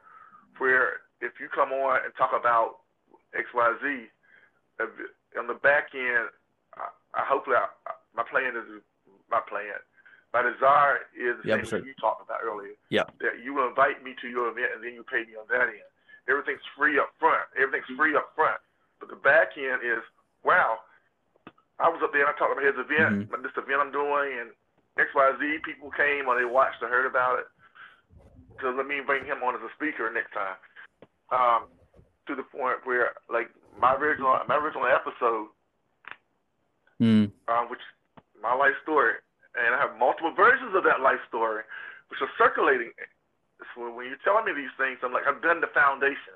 [0.59, 2.83] where if you come on and talk about
[3.35, 4.07] X Y Z,
[5.39, 6.31] on the back end,
[6.75, 7.67] I, I hopefully I,
[8.15, 8.83] my plan is
[9.31, 9.79] my plan.
[10.35, 12.77] My desire is the Yeah, same thing you talked about earlier.
[12.91, 13.09] Yeah.
[13.21, 15.89] That you invite me to your event and then you pay me on that end.
[16.29, 17.49] Everything's free up front.
[17.57, 18.61] Everything's free up front.
[19.01, 20.05] But the back end is,
[20.45, 20.85] wow,
[21.79, 23.43] I was up there and I talked about his event, Mhm.
[23.43, 24.51] this event I'm doing, and
[24.97, 27.47] XYZ people came or they watched or heard about it.
[28.61, 30.57] So let me bring him on as a speaker next time.
[31.31, 31.71] Um,
[32.27, 33.49] to the point where, like,
[33.79, 35.49] my original my original episode,
[37.01, 37.31] Mm.
[37.47, 37.83] um, which
[38.43, 39.15] my life story,
[39.55, 41.63] and I have multiple versions of that life story,
[42.09, 42.93] which are circulating.
[43.75, 46.35] So when you're telling me these things, I'm like, I've done the foundation.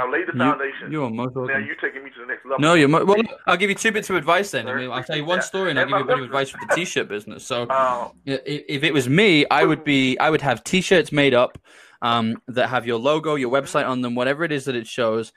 [0.00, 0.90] I laid the foundation.
[0.90, 2.58] you're most now you're taking me to the next level.
[2.58, 3.22] No, you're mo- well.
[3.46, 4.66] I'll give you two bits of advice then.
[4.68, 6.50] I mean, I'll tell you one story, and I'll give you a bit of advice
[6.50, 7.44] for the t-shirt business.
[7.44, 11.58] So, Um, if it was me, I would be I would have t-shirts made up
[12.02, 15.32] um, that have your logo, your website on them, whatever it is that it shows,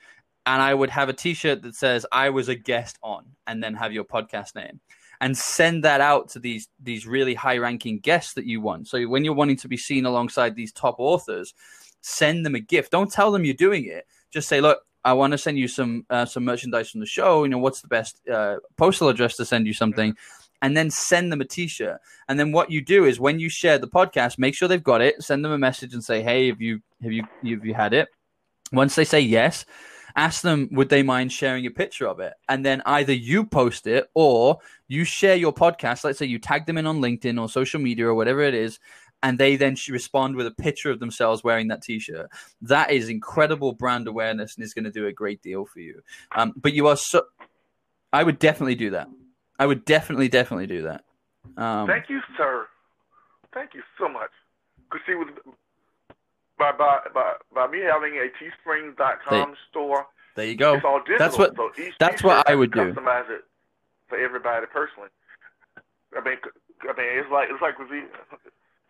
[0.47, 3.75] and I would have a t-shirt that says I was a guest on and then
[3.75, 4.79] have your podcast name
[5.21, 8.87] and send that out to these these really high-ranking guests that you want.
[8.87, 11.53] So when you're wanting to be seen alongside these top authors,
[12.01, 12.91] send them a gift.
[12.91, 14.05] Don't tell them you're doing it.
[14.31, 17.43] Just say, "Look, I want to send you some uh, some merchandise from the show.
[17.43, 20.15] You know, what's the best uh, postal address to send you something?"
[20.61, 21.99] And then send them a t-shirt.
[22.27, 25.01] And then what you do is when you share the podcast, make sure they've got
[25.01, 25.21] it.
[25.21, 28.09] Send them a message and say, "Hey, have you have you have you had it?"
[28.71, 29.65] Once they say yes,
[30.15, 33.87] ask them would they mind sharing a picture of it, and then either you post
[33.87, 34.57] it or
[34.87, 36.03] you share your podcast.
[36.03, 38.79] Let's say you tag them in on LinkedIn or social media or whatever it is,
[39.23, 42.29] and they then respond with a picture of themselves wearing that T-shirt.
[42.61, 46.01] That is incredible brand awareness and is going to do a great deal for you.
[46.35, 47.23] Um, but you are so.
[48.13, 49.07] I would definitely do that.
[49.59, 51.03] I would definitely, definitely do that.
[51.57, 52.67] Um, Thank you, sir.
[53.53, 54.29] Thank you so much.
[54.89, 55.29] Because see, with
[56.59, 60.05] by by by by me having a Teespring.com store,
[60.35, 60.75] there you go.
[60.75, 61.17] it's all digital.
[61.19, 62.93] That's what- so that's what I would do.
[62.93, 63.41] Customize it
[64.07, 65.09] for everybody personally.
[66.15, 66.37] I mean,
[66.83, 68.03] I mean, it's like it's like with the.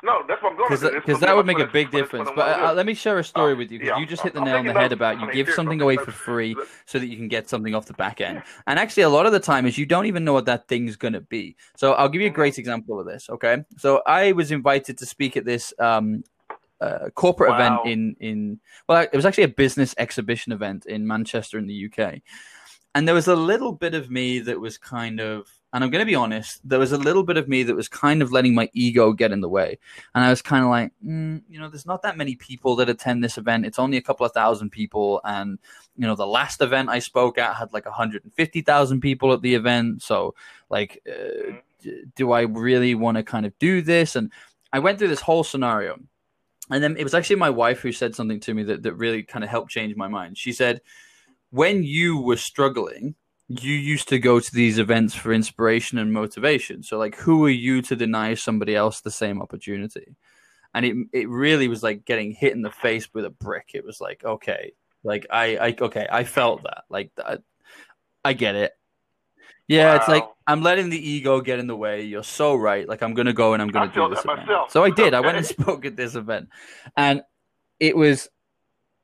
[0.04, 2.30] No, that's what I'm going to because that would make a big difference.
[2.36, 4.34] But uh, let me share a story Uh, with you because yeah, you just hit
[4.34, 7.08] the I'm nail on the head about- you give something away for free so that
[7.08, 8.43] you can get something off the back end.
[8.68, 10.98] And actually, a lot of the time is you don't even know what that thing's
[10.98, 11.56] going to be.
[11.76, 13.28] So I'll give you a great example of this.
[13.28, 16.24] Okay, so I was invited to speak at this um,
[16.80, 17.56] uh, corporate Wow.
[17.58, 21.86] event in in well, it was actually a business exhibition event in Manchester in the
[21.91, 22.22] UK,
[22.93, 25.48] and there was a little bit of me that was kind of.
[25.74, 27.89] And I'm going to be honest, there was a little bit of me that was
[27.89, 29.78] kind of letting my ego get in the way.
[30.15, 32.89] And I was kind of like, mm, you know, there's not that many people that
[32.89, 33.65] attend this event.
[33.65, 35.20] It's only a couple of thousand people.
[35.26, 35.59] And,
[35.97, 40.03] you know, the last event I spoke at had like 150,000 people at the event.
[40.03, 40.36] So,
[40.70, 44.15] like, uh, d- do I really want to kind of do this?
[44.15, 44.32] And
[44.72, 45.99] I went through this whole scenario.
[46.70, 49.24] And then it was actually my wife who said something to me that, that really
[49.24, 50.38] kind of helped change my mind.
[50.38, 50.82] She said,
[51.49, 53.15] when you were struggling,
[53.50, 56.84] you used to go to these events for inspiration and motivation.
[56.84, 60.16] So, like, who are you to deny somebody else the same opportunity?
[60.74, 63.72] And it it really was like getting hit in the face with a brick.
[63.74, 64.74] It was like, okay,
[65.04, 66.84] like I, I okay, I felt that.
[66.89, 67.38] Like, I,
[68.24, 68.74] I get it.
[69.68, 72.04] Yeah, it's like I'm letting the ego get in the way.
[72.04, 72.88] You're so right.
[72.88, 74.41] Like I'm gonna go and I'm gonna do this event.
[74.41, 74.72] myself.
[74.72, 75.14] So I did.
[75.14, 76.50] I went and spoke at this event,
[76.95, 77.22] and
[77.80, 78.30] it was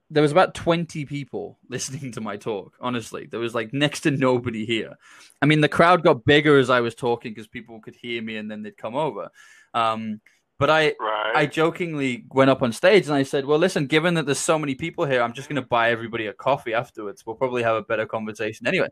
[0.09, 4.11] there was about 20 people listening to my talk honestly there was like next to
[4.11, 4.93] nobody here
[5.41, 8.37] i mean the crowd got bigger as i was talking because people could hear me
[8.37, 9.29] and then they'd come over
[9.73, 10.21] um,
[10.59, 11.33] But I, Right.
[11.35, 14.59] I jokingly went up on stage and I said, "Well, listen, given that there's so
[14.59, 17.25] many people here, I'm just going to buy everybody a coffee afterwards.
[17.25, 18.87] We'll probably have a better conversation anyway."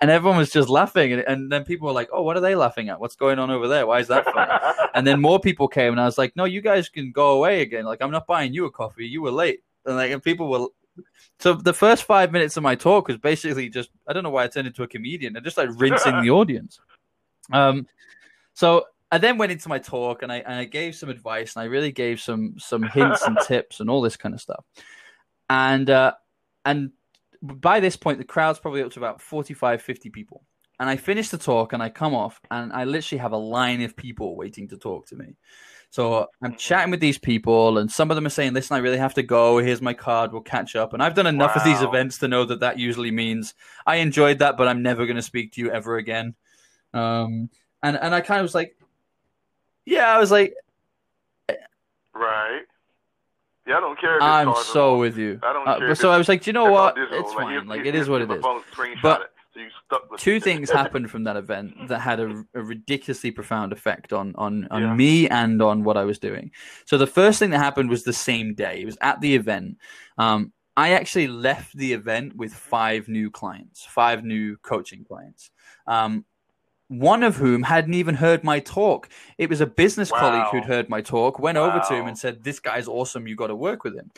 [0.00, 2.56] And everyone was just laughing, and, and then people were like, "Oh, what are they
[2.56, 2.98] laughing at?
[3.00, 3.86] What's going on over there?
[3.86, 4.52] Why is that funny?"
[4.94, 7.62] and then more people came, and I was like, "No, you guys can go away
[7.62, 7.84] again.
[7.84, 9.06] Like, I'm not buying you a coffee.
[9.06, 10.66] You were late." And like, and people were.
[11.40, 14.44] So the first five minutes of my talk was basically just I don't know why
[14.44, 15.36] I turned into a comedian.
[15.36, 16.80] I just like rinsing the audience.
[17.52, 17.86] Um,
[18.54, 21.62] so I then went into my talk and I and I gave some advice and
[21.62, 24.64] I really gave some some hints and tips and all this kind of stuff.
[25.50, 26.14] And uh,
[26.64, 26.92] and
[27.42, 30.44] by this point the crowd's probably up to about 45 50 people.
[30.80, 33.82] And I finish the talk and I come off and I literally have a line
[33.82, 35.36] of people waiting to talk to me.
[35.94, 38.98] So I'm chatting with these people, and some of them are saying, "Listen, I really
[38.98, 39.58] have to go.
[39.58, 40.32] Here's my card.
[40.32, 43.12] We'll catch up." And I've done enough of these events to know that that usually
[43.12, 43.54] means
[43.86, 46.34] I enjoyed that, but I'm never going to speak to you ever again.
[46.94, 47.48] Um,
[47.80, 48.76] and and I kind of was like,
[49.86, 50.54] yeah, I was like,
[52.12, 52.62] right.
[53.68, 54.20] Yeah, I don't care.
[54.20, 55.38] I'm so with you.
[55.44, 56.96] I don't Uh, care so I was like, do you know what?
[56.98, 57.68] It's Like, fine.
[57.68, 58.42] Like it is what it is.
[58.42, 62.00] my phone, screenshot But so you stuck with two things happened from that event that
[62.00, 64.94] had a, a ridiculously profound effect on on on Yeah.
[64.94, 66.50] me and on what I was doing.
[66.86, 68.80] So the first thing that happened was the same day.
[68.82, 69.78] It was at the event.
[70.18, 75.50] Um, I actually left the event with five new clients, five new coaching clients.
[75.86, 76.24] Um,
[76.88, 79.08] one of whom hadn't even heard my talk.
[79.38, 82.42] It was a business colleague who'd heard my talk, went over to him and said,
[82.44, 83.26] "This guy's awesome.
[83.26, 84.10] You got to work with him."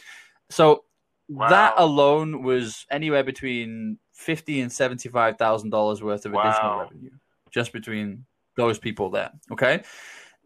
[0.50, 0.84] So
[1.28, 1.48] Wow.
[1.48, 7.10] that alone was anywhere between fifty and seventy-five thousand dollars worth of additional revenue
[7.50, 8.24] just between
[8.56, 9.30] those people there.
[9.50, 9.82] Okay.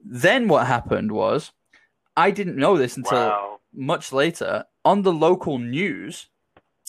[0.04, 1.52] Then what happened was
[2.16, 3.60] I didn't know this until Wow.
[3.74, 6.28] much later on the local news.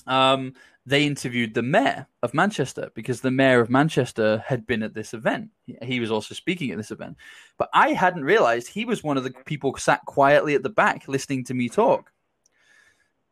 [0.08, 0.54] Um,
[0.86, 5.14] they interviewed the mayor of Manchester because the mayor of Manchester had been at this
[5.14, 5.50] event.
[5.68, 7.18] He- He was also speaking at this event,
[7.60, 11.08] but I hadn't realized he was one of the people sat quietly at the back
[11.08, 12.12] listening to me talk.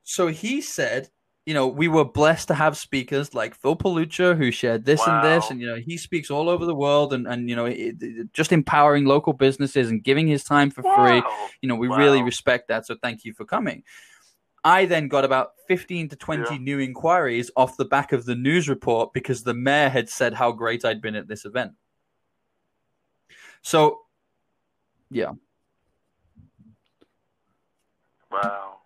[0.10, 1.10] So he said,
[1.45, 5.24] you know, we were blessed to have speakers like Phil Pelucha who shared this and
[5.24, 8.01] this, and you know, he speaks all over the world, and and you know, it,
[8.01, 11.22] it- just empowering local businesses and giving his time for free.
[11.62, 13.84] You know we really respect that so thank you for coming.
[14.64, 16.57] I then got about 15 to 20 Yeah.
[16.57, 20.51] new inquiries off the back of the news report because the mayor had said how
[20.51, 21.74] great i'd been at this event.
[23.62, 23.99] So
[25.12, 25.34] yeah.
[28.32, 28.78] Wow.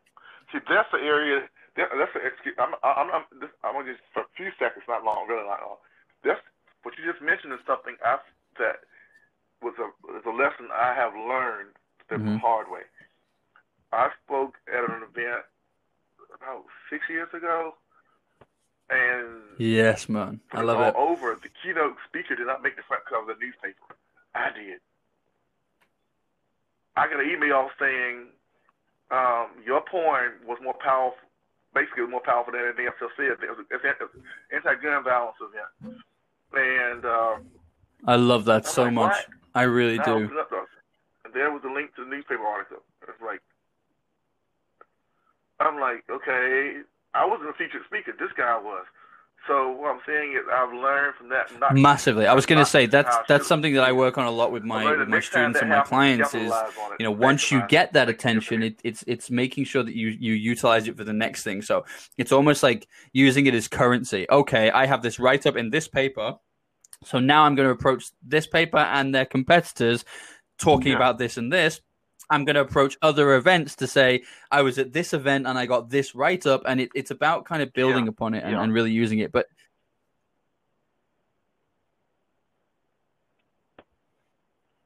[0.54, 1.50] See, that's the area.
[1.76, 2.56] That, that's the excuse.
[2.62, 5.66] I'm, I'm, I'm, this, I'm gonna just for a few seconds, not long, really not
[5.66, 5.82] long.
[6.24, 6.40] That's
[6.86, 8.22] what you just mentioned is something I
[8.62, 8.86] that
[9.66, 11.74] was a was a lesson I have learned
[12.10, 12.40] the Mhm.
[12.40, 12.86] hard way.
[13.92, 15.46] I spoke at an event
[16.36, 17.76] about six years ago,
[18.90, 21.36] and yes man i love all it over.
[21.42, 23.98] The keynote speaker did not make the front cover of the newspaper.
[24.36, 24.80] I did.
[26.96, 28.28] I got an email saying
[29.12, 31.18] um, your poem was more powerful,
[31.74, 33.38] basically was more powerful than anything else I said.
[33.44, 34.24] It was an
[34.54, 35.98] anti-gun violence event,
[36.54, 37.36] and uh,
[38.06, 39.26] i love that so like, much what?
[39.56, 40.66] i really I do the,
[41.26, 42.84] and there was a link to the newspaper article.
[43.08, 43.42] It's like,
[45.60, 46.82] I'm like, okay,
[47.14, 48.14] I wasn't a featured speaker.
[48.18, 48.86] This guy was.
[49.48, 51.74] So what I'm saying is, I've learned from that.
[51.74, 54.52] Massively i was going to say that's that's something that i work on a lot
[54.52, 56.96] with my with my students and my happens, clients is capitalize on it.
[57.00, 58.12] you know once you get that it.
[58.12, 61.14] Make it attention it, it's it's making sure that you you utilize it for the
[61.14, 61.84] next thing so
[62.18, 65.88] it's almost like using it as currency okay i have this write up in this
[65.88, 66.36] paper
[67.04, 70.06] so now i'm going to approach this paper and their competitors
[70.58, 70.98] talking Yeah.
[70.98, 71.82] about this and this
[72.30, 74.22] i'm going to approach other events to say
[74.52, 77.46] i was at this event and i got this write up and it, it's about
[77.46, 78.10] kind of building Yeah.
[78.10, 78.62] upon it and, Yeah.
[78.64, 79.48] and really using it but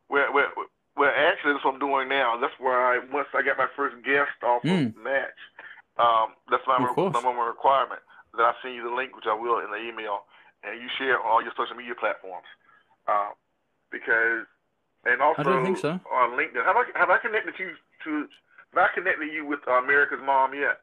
[0.09, 0.47] Well, well,
[0.95, 2.37] well, actually, that's what I'm doing now.
[2.39, 4.95] That's where I once I got my first guest off Mm.
[4.95, 5.39] of match.
[5.97, 8.01] Um, that's my number one requirement.
[8.33, 10.25] That I send you the link, which I will in the email,
[10.63, 12.47] and you share on all your social media platforms.
[13.07, 13.31] Uh,
[13.91, 14.45] because,
[15.07, 15.99] and also I don't think so.
[16.11, 17.71] on LinkedIn, have I have I connected you
[18.03, 18.27] to?
[18.75, 20.81] Have I connected you with uh, America's Mom yet?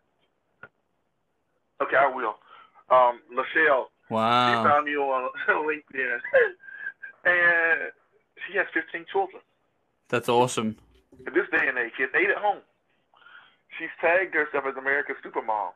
[1.82, 2.36] Okay, I will.
[2.90, 6.18] Um, Michelle, she found you on LinkedIn,
[7.24, 7.80] and
[8.46, 9.42] she has 15 children.
[10.08, 10.76] that's awesome
[11.26, 12.60] In this day and age, has eight at home.
[13.78, 15.70] She's tagged herself as America's Supermom.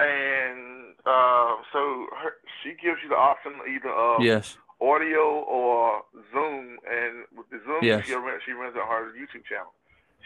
[0.00, 6.02] And uh, so her, she gives you the option either of yes audio or
[6.32, 6.78] Zoom.
[6.88, 8.06] And with the Zoom, Yes.
[8.06, 9.72] she, runs, she runs her YouTube channel.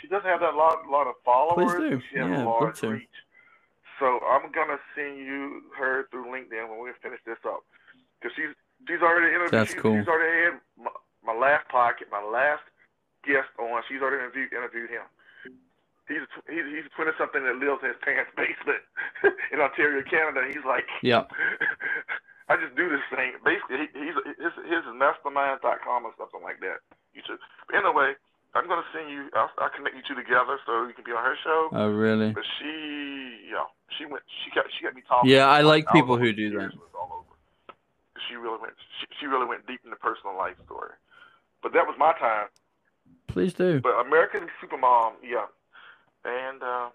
[0.01, 1.73] She doesn't have that lot, lot of followers.
[1.79, 2.01] do.
[2.11, 2.89] She has Yeah, a large to.
[2.91, 3.09] reach.
[4.01, 7.63] So I'm gonna send you her through LinkedIn when we finish this up,
[8.19, 8.51] because she's
[8.89, 9.53] she's already interviewed.
[9.53, 9.97] That's she's, cool.
[9.97, 10.91] She's already had my,
[11.25, 12.63] my last pocket, my last
[13.23, 13.83] guest on on.
[13.89, 15.07] She's already interviewed interviewed him.
[16.09, 18.83] He's a, he's he's twenty something that lives in his parents' basement
[19.53, 20.41] in Ontario, Canada.
[20.51, 21.25] He's like, yeah.
[22.53, 23.33] I just do this thing.
[23.41, 26.85] Basically, he, he's his his is mastermind.com or something like that.
[27.17, 27.41] You should.
[27.73, 28.13] Anyway,
[28.53, 29.33] I'm gonna send you.
[29.33, 31.73] I'll, I'll connect you two together so you can be on her show.
[31.73, 32.37] Oh, really?
[32.37, 33.65] But she, yeah,
[33.97, 34.21] she went.
[34.45, 35.33] She got she got me talking.
[35.33, 36.77] Yeah, I like I people who do that.
[36.77, 37.33] was all over.
[38.29, 38.77] She really went.
[39.01, 40.93] She, she really went deep in the personal life story.
[41.65, 42.53] But that was my time.
[43.29, 43.81] Please do.
[43.81, 45.49] But American Supermom, yeah,
[46.29, 46.93] and uh,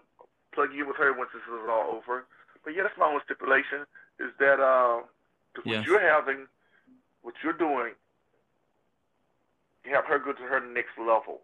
[0.54, 2.26] plug you with her once this is all over.
[2.62, 3.82] But yeah, that's my only stipulation
[4.20, 5.02] is that uh,
[5.58, 5.82] 'cause Yes.
[5.82, 6.46] what you're having,
[7.22, 7.94] what you're doing,
[9.84, 11.42] you have her go to her next level.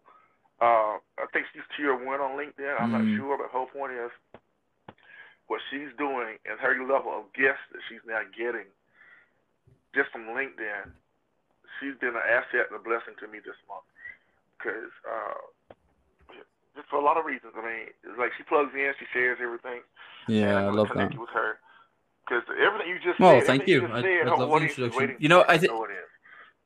[0.61, 2.79] Uh, I think she's tier one on LinkedIn.
[2.79, 2.93] I'm Mm.
[2.93, 4.11] not sure, but her point is
[5.47, 8.71] what she's doing and her level of guests that she's now getting
[9.93, 10.87] just from LinkedIn.
[11.79, 13.85] She's been an asset and a blessing to me this month
[14.57, 15.41] because uh,
[16.75, 17.53] just for a lot of reasons.
[17.55, 19.83] I mean, it's like she plugs in, she shares everything.
[20.27, 21.17] and Yeah, I I'm love that.
[21.19, 21.59] with her
[22.27, 23.81] because everything you just Well, said, thank you.
[23.81, 25.15] just I- said, I'd love the introduction.
[25.19, 25.61] You know, I it.
[25.61, 26.09] thi- know it is.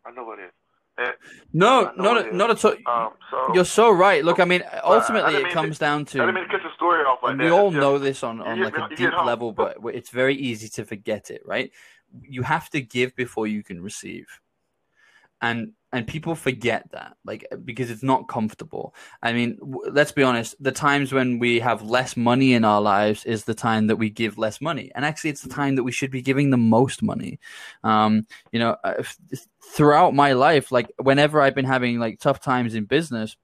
[0.06, 0.52] I know it is.
[0.98, 1.14] And,
[1.54, 2.74] No, not a, not at all.
[2.86, 4.24] um, so You're so right.
[4.24, 7.04] Look, I mean, ultimately, didn't it comes to- down I to, mean cut the story
[7.06, 7.44] off like and that.
[7.46, 10.36] we all just- know this on, on like get- a deep level, but it's very
[10.36, 11.72] easy to forget it, right?
[12.24, 14.28] You have to give before you can receive,
[15.42, 18.94] and and people forget that, like because it's not comfortable.
[19.24, 20.56] I mean, w- let's be honest.
[20.60, 24.10] The times when we have less money in our lives is the time that we
[24.10, 27.02] give less money, and actually, it's the time that we should be giving the most
[27.02, 27.40] money.
[27.84, 29.18] Um, you know, uh, f-
[29.74, 33.36] throughout my life, like whenever I've been having like tough times in business,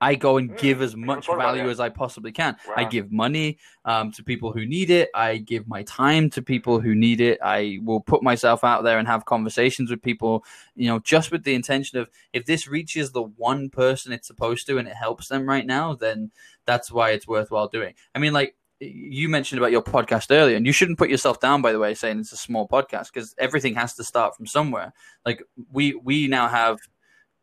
[0.00, 2.56] I go and Mm, give as much value as I possibly can.
[2.76, 5.10] I give money um, to people who need it.
[5.14, 7.38] I give my time to people who need it.
[7.42, 10.44] I will put myself out there and have conversations with people,
[10.74, 14.66] you know, just with the intention of if this reaches the one person it's supposed
[14.66, 16.30] to and it helps them right now, then
[16.66, 17.94] that's why it's worthwhile doing.
[18.14, 21.60] I mean, like you mentioned about your podcast earlier, and you shouldn't put yourself down,
[21.60, 24.94] by the way, saying it's a small podcast because everything has to start from somewhere.
[25.26, 26.78] Like we we now have,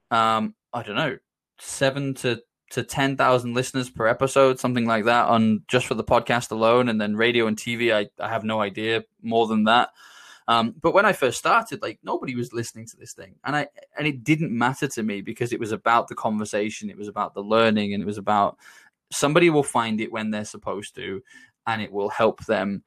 [0.10, 1.18] um, I don't know,
[1.60, 2.42] seven to
[2.72, 6.90] to 10,000 listeners per episode, something like that on just for the podcast alone.
[6.90, 9.90] And then radio and TV, I, I have no idea more than that.
[10.50, 13.68] Um, but when I first started, like nobody was listening to this thing, and I
[13.98, 17.34] and it didn't matter to me because it was about the conversation, it was about
[17.34, 18.58] the learning, and it was about
[19.12, 21.22] somebody will find it when they're supposed to,
[21.66, 22.84] and it will help them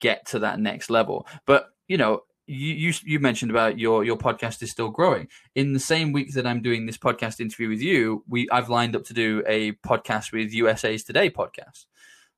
[0.00, 1.26] get to that next level.
[1.46, 5.28] But you know, you you, you mentioned about your your podcast is still growing.
[5.54, 8.96] In the same week that I'm doing this podcast interview with you, we I've lined
[8.96, 11.84] up to do a podcast with USA's Today podcast,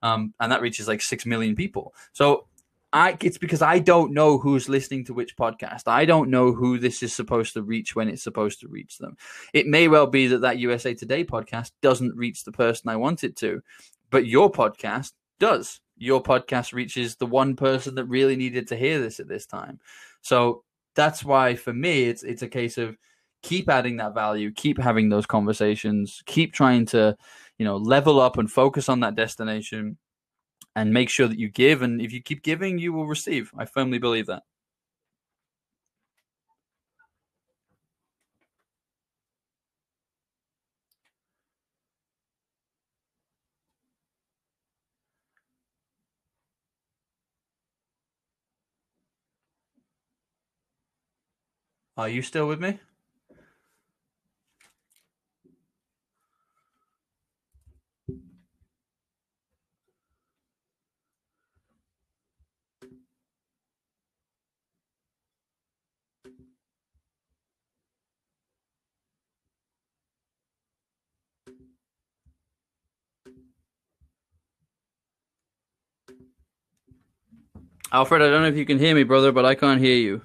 [0.03, 1.95] um, and that reaches like six million people.
[2.13, 2.49] So
[2.93, 5.83] I it's because I don't know who's listening to which podcast.
[5.87, 9.17] I don't know who this is supposed to reach when it's supposed to reach them.
[9.55, 13.23] It may well be that that USA Today podcast doesn't reach the person I want
[13.23, 13.63] it to,
[14.11, 15.81] but your podcast does.
[16.01, 19.79] Your podcast reaches the one person that really needed to hear this at this time.
[20.23, 20.65] So
[20.97, 22.97] that's why for me it's it's a case of
[23.43, 27.17] keep adding that value, keep having those conversations, keep trying to,
[27.59, 29.99] you know, level up and focus on that destination
[30.75, 31.83] and make sure that you give.
[31.83, 33.53] And if you keep giving you will receive.
[33.57, 34.43] I firmly believe that
[52.01, 52.79] are you still with me?
[77.93, 80.23] Alfred i don't know if you can hear me brother but i can't hear you